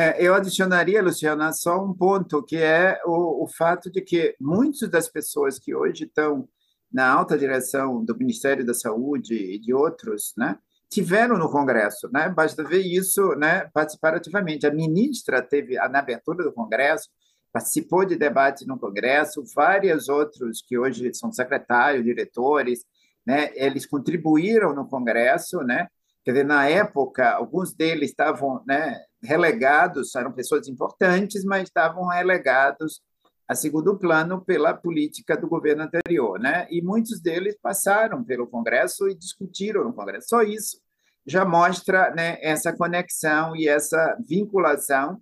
É, 0.01 0.23
eu 0.25 0.33
adicionaria, 0.33 1.03
Luciana, 1.03 1.53
só 1.53 1.85
um 1.85 1.93
ponto, 1.93 2.41
que 2.45 2.57
é 2.57 3.01
o, 3.05 3.43
o 3.43 3.49
fato 3.49 3.91
de 3.91 4.01
que 4.01 4.37
muitas 4.41 4.89
das 4.89 5.09
pessoas 5.09 5.59
que 5.59 5.75
hoje 5.75 6.05
estão 6.05 6.49
na 6.91 7.11
alta 7.11 7.37
direção 7.37 8.05
do 8.05 8.17
Ministério 8.17 8.65
da 8.65 8.73
Saúde 8.73 9.35
e 9.35 9.59
de 9.59 9.75
outros, 9.75 10.35
né, 10.37 10.57
tiveram 10.89 11.37
no 11.37 11.51
Congresso, 11.51 12.09
né? 12.13 12.29
Basta 12.29 12.63
ver 12.63 12.81
isso, 12.83 13.35
né, 13.35 13.69
participar 13.75 14.15
ativamente. 14.15 14.69
A 14.69 14.73
ministra 14.73 15.43
teve 15.43 15.75
na 15.89 15.99
abertura 15.99 16.45
do 16.45 16.53
Congresso, 16.53 17.09
participou 17.53 18.05
de 18.05 18.15
debate 18.15 18.65
no 18.69 18.79
Congresso, 18.79 19.43
vários 19.53 20.09
outros 20.09 20.63
que 20.63 20.79
hoje 20.79 21.13
são 21.13 21.33
secretários, 21.33 22.05
diretores, 22.05 22.85
né, 23.27 23.51
eles 23.57 23.85
contribuíram 23.85 24.73
no 24.73 24.87
Congresso, 24.87 25.59
né? 25.65 25.89
Quer 26.25 26.31
dizer, 26.31 26.45
na 26.45 26.69
época, 26.69 27.31
alguns 27.33 27.75
deles 27.75 28.11
estavam, 28.11 28.63
né, 28.65 28.97
relegados, 29.23 30.15
eram 30.15 30.33
pessoas 30.33 30.69
importantes, 30.69 31.45
mas 31.45 31.65
estavam 31.65 32.07
relegados 32.07 33.01
a 33.47 33.55
segundo 33.55 33.97
plano 33.97 34.45
pela 34.45 34.75
política 34.75 35.37
do 35.37 35.49
governo 35.49 35.85
anterior, 35.85 36.39
né? 36.39 36.67
E 36.71 36.83
muitos 36.83 37.21
deles 37.21 37.57
passaram 37.61 38.23
pelo 38.23 38.47
Congresso 38.47 39.09
e 39.09 39.15
discutiram 39.15 39.85
no 39.85 39.93
Congresso. 39.95 40.29
Só 40.29 40.43
isso 40.43 40.79
já 41.27 41.45
mostra, 41.45 42.11
né, 42.15 42.39
essa 42.41 42.73
conexão 42.73 43.55
e 43.55 43.69
essa 43.69 44.17
vinculação 44.27 45.21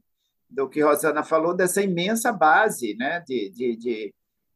do 0.49 0.69
que 0.69 0.81
Rosana 0.81 1.25
falou 1.25 1.55
dessa 1.55 1.83
imensa 1.83 2.33
base, 2.33 2.95
né, 2.95 3.25
de, 3.27 3.51
de, 3.51 3.77
de, 3.77 4.15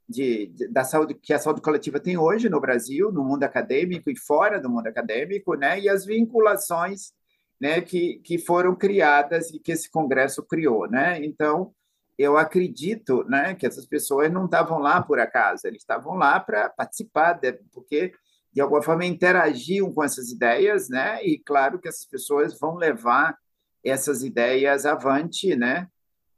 de, 0.09 0.69
da 0.69 0.85
saúde 0.85 1.15
que 1.15 1.33
a 1.33 1.39
saúde 1.41 1.61
coletiva 1.61 1.99
tem 1.99 2.17
hoje 2.17 2.49
no 2.49 2.61
Brasil, 2.61 3.11
no 3.11 3.25
mundo 3.25 3.43
acadêmico 3.43 4.11
e 4.11 4.17
fora 4.17 4.61
do 4.61 4.71
mundo 4.71 4.87
acadêmico, 4.87 5.55
né, 5.55 5.81
e 5.81 5.89
as 5.89 6.05
vinculações 6.05 7.13
né, 7.61 7.81
que, 7.81 8.21
que 8.25 8.39
foram 8.39 8.75
criadas 8.75 9.51
e 9.51 9.59
que 9.59 9.73
esse 9.73 9.91
Congresso 9.91 10.43
criou. 10.43 10.89
Né? 10.89 11.23
Então, 11.25 11.75
eu 12.19 12.37
acredito 12.37 13.25
né, 13.29 13.55
que 13.55 13.67
essas 13.67 13.87
pessoas 13.87 14.33
não 14.33 14.47
estavam 14.47 14.79
lá 14.79 15.03
por 15.03 15.21
acaso, 15.21 15.67
eles 15.67 15.83
estavam 15.83 16.15
lá 16.15 16.41
para 16.41 16.69
participar, 16.71 17.35
de, 17.35 17.53
porque, 17.73 18.13
de 18.53 18.61
alguma 18.61 18.83
forma, 18.83 19.05
interagiam 19.05 19.93
com 19.93 20.03
essas 20.03 20.31
ideias, 20.31 20.89
né? 20.89 21.23
e 21.23 21.39
claro 21.39 21.79
que 21.79 21.89
essas 21.89 22.07
pessoas 22.07 22.59
vão 22.59 22.77
levar 22.77 23.37
essas 23.85 24.23
ideias 24.23 24.85
avante, 24.85 25.57
né? 25.57 25.89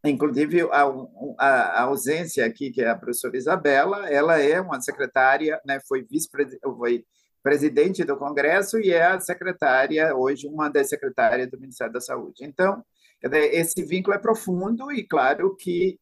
Inclusive, 0.05 0.63
a, 0.63 0.83
a, 1.39 1.47
a, 1.47 1.83
ausência 1.83 2.45
aqui, 2.45 2.71
que 2.71 2.83
é 2.83 2.89
a 2.89 2.97
professora 2.97 3.37
Isabela, 3.37 4.09
ela 4.11 4.41
é 4.41 4.61
uma 4.61 4.81
secretária, 4.81 5.61
né, 5.65 5.79
foi 5.87 6.03
vice-presidente, 6.03 6.61
presidente 7.43 8.05
do 8.05 8.17
Congresso 8.17 8.79
e 8.79 8.91
é 8.91 9.07
a 9.07 9.21
secretária, 9.21 10.15
hoje, 10.15 10.47
uma 10.47 10.69
das 10.69 10.89
secretárias 10.89 11.51
do 11.51 11.61
Ministério 11.61 11.93
da 11.93 12.01
Saúde. 12.01 12.45
Então, 12.45 12.85
esse 13.21 13.85
vínculo 13.85 14.17
é 14.17 14.19
profundo 14.19 14.91
e, 14.93 15.05
claro, 15.05 15.55
que 15.57 15.99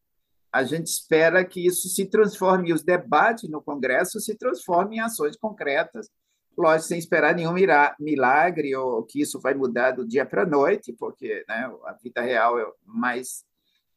a 0.53 0.65
gente 0.65 0.89
espera 0.89 1.45
que 1.45 1.65
isso 1.67 1.89
se 1.89 2.07
transforme, 2.07 2.73
os 2.73 2.83
debates 2.83 3.49
no 3.49 3.63
Congresso 3.63 4.21
se 4.21 4.35
transformem 4.37 4.99
em 4.99 5.01
ações 5.01 5.37
concretas, 5.37 6.11
lógico, 6.57 6.89
sem 6.89 6.99
esperar 6.99 7.35
nenhum 7.35 7.55
milagre 7.99 8.75
ou 8.75 9.03
que 9.05 9.21
isso 9.21 9.41
vai 9.41 9.55
mudar 9.55 9.93
do 9.93 10.07
dia 10.07 10.27
para 10.27 10.43
a 10.43 10.47
noite, 10.47 10.93
porque 10.93 11.45
né, 11.49 11.71
a 11.87 11.93
vida 11.93 12.21
real 12.21 12.59
é 12.59 12.67
mais 12.85 13.45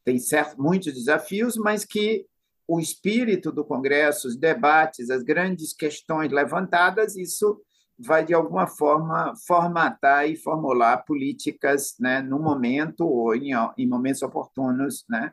tem 0.04 0.18
certo, 0.18 0.60
muitos 0.60 0.92
desafios, 0.92 1.56
mas 1.56 1.84
que 1.84 2.26
o 2.66 2.80
espírito 2.80 3.52
do 3.52 3.64
Congresso, 3.64 4.28
os 4.28 4.36
debates, 4.36 5.10
as 5.10 5.22
grandes 5.22 5.72
questões 5.72 6.32
levantadas, 6.32 7.16
isso 7.16 7.60
vai, 7.98 8.24
de 8.24 8.34
alguma 8.34 8.66
forma, 8.66 9.34
formatar 9.46 10.28
e 10.28 10.36
formular 10.36 11.04
políticas 11.04 11.94
né, 12.00 12.20
no 12.20 12.38
momento 12.38 13.06
ou 13.06 13.34
em, 13.34 13.50
em 13.78 13.86
momentos 13.86 14.22
oportunos, 14.22 15.04
né, 15.08 15.32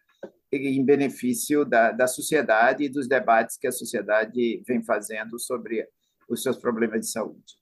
em 0.51 0.83
benefício 0.83 1.65
da, 1.65 1.91
da 1.91 2.07
sociedade 2.07 2.83
e 2.83 2.89
dos 2.89 3.07
debates 3.07 3.57
que 3.57 3.67
a 3.67 3.71
sociedade 3.71 4.61
vem 4.67 4.83
fazendo 4.83 5.39
sobre 5.39 5.87
os 6.29 6.43
seus 6.43 6.57
problemas 6.57 6.99
de 7.01 7.07
saúde. 7.07 7.59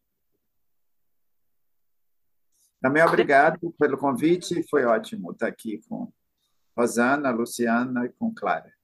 Também 2.81 3.03
obrigado 3.03 3.71
pelo 3.77 3.97
convite, 3.97 4.67
foi 4.69 4.85
ótimo 4.85 5.31
estar 5.31 5.47
aqui 5.47 5.81
com 5.87 6.11
Rosana, 6.75 7.29
Luciana 7.29 8.05
e 8.05 8.09
com 8.09 8.33
Clara. 8.33 8.78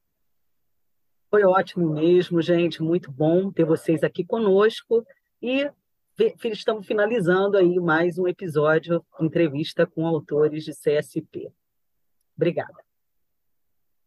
Foi 1.36 1.43
ótimo 1.43 1.89
mesmo, 1.89 2.41
gente, 2.41 2.82
muito 2.82 3.12
bom 3.12 3.52
ter 3.52 3.65
vocês 3.65 4.06
aqui 4.06 4.24
conosco 4.24 5.06
e 5.41 5.69
estamos 6.45 6.88
finalizando 6.88 7.58
aí 7.58 7.78
mais 7.78 8.17
um 8.17 8.26
episódio, 8.26 9.06
entrevista 9.19 9.86
com 9.86 10.08
autores 10.08 10.63
de 10.63 10.71
CSP. 10.71 11.52
Obrigada. 12.38 12.82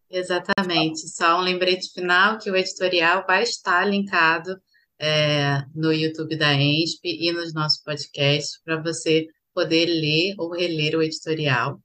Exatamente. 0.09 1.07
Só 1.07 1.39
um 1.39 1.43
lembrete 1.43 1.93
final 1.93 2.39
que 2.39 2.51
o 2.51 2.57
editorial 2.57 3.23
vai 3.27 3.43
estar 3.43 3.85
linkado 3.85 4.59
é, 4.99 5.67
no 5.75 5.93
YouTube 5.93 6.35
da 6.35 6.55
ENSP 6.55 7.11
e 7.11 7.31
nos 7.31 7.53
nossos 7.53 7.83
podcasts 7.83 8.59
para 8.65 8.81
você 8.81 9.27
poder 9.53 9.85
ler 9.85 10.35
ou 10.39 10.51
reler 10.51 10.97
o 10.97 11.03
editorial 11.03 11.79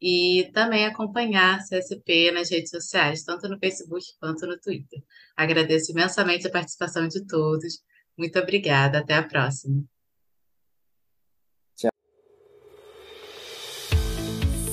e 0.00 0.50
também 0.54 0.86
acompanhar 0.86 1.58
a 1.58 1.62
CSP 1.62 2.30
nas 2.32 2.50
redes 2.50 2.70
sociais, 2.70 3.22
tanto 3.22 3.48
no 3.48 3.58
Facebook 3.58 4.04
quanto 4.18 4.46
no 4.46 4.58
Twitter. 4.58 5.02
Agradeço 5.36 5.92
imensamente 5.92 6.46
a 6.46 6.50
participação 6.50 7.06
de 7.06 7.26
todos. 7.26 7.82
Muito 8.16 8.38
obrigada. 8.38 8.98
Até 8.98 9.14
a 9.14 9.22
próxima. 9.22 9.84
Tchau. 11.76 11.90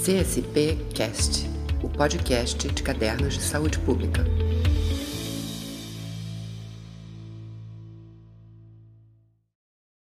CSP 0.03 0.77
Cast, 0.95 1.45
o 1.83 1.89
podcast 1.89 2.67
de 2.69 2.83
cadernos 2.83 3.33
de 3.33 3.41
saúde 3.41 3.79
pública. 3.79 4.46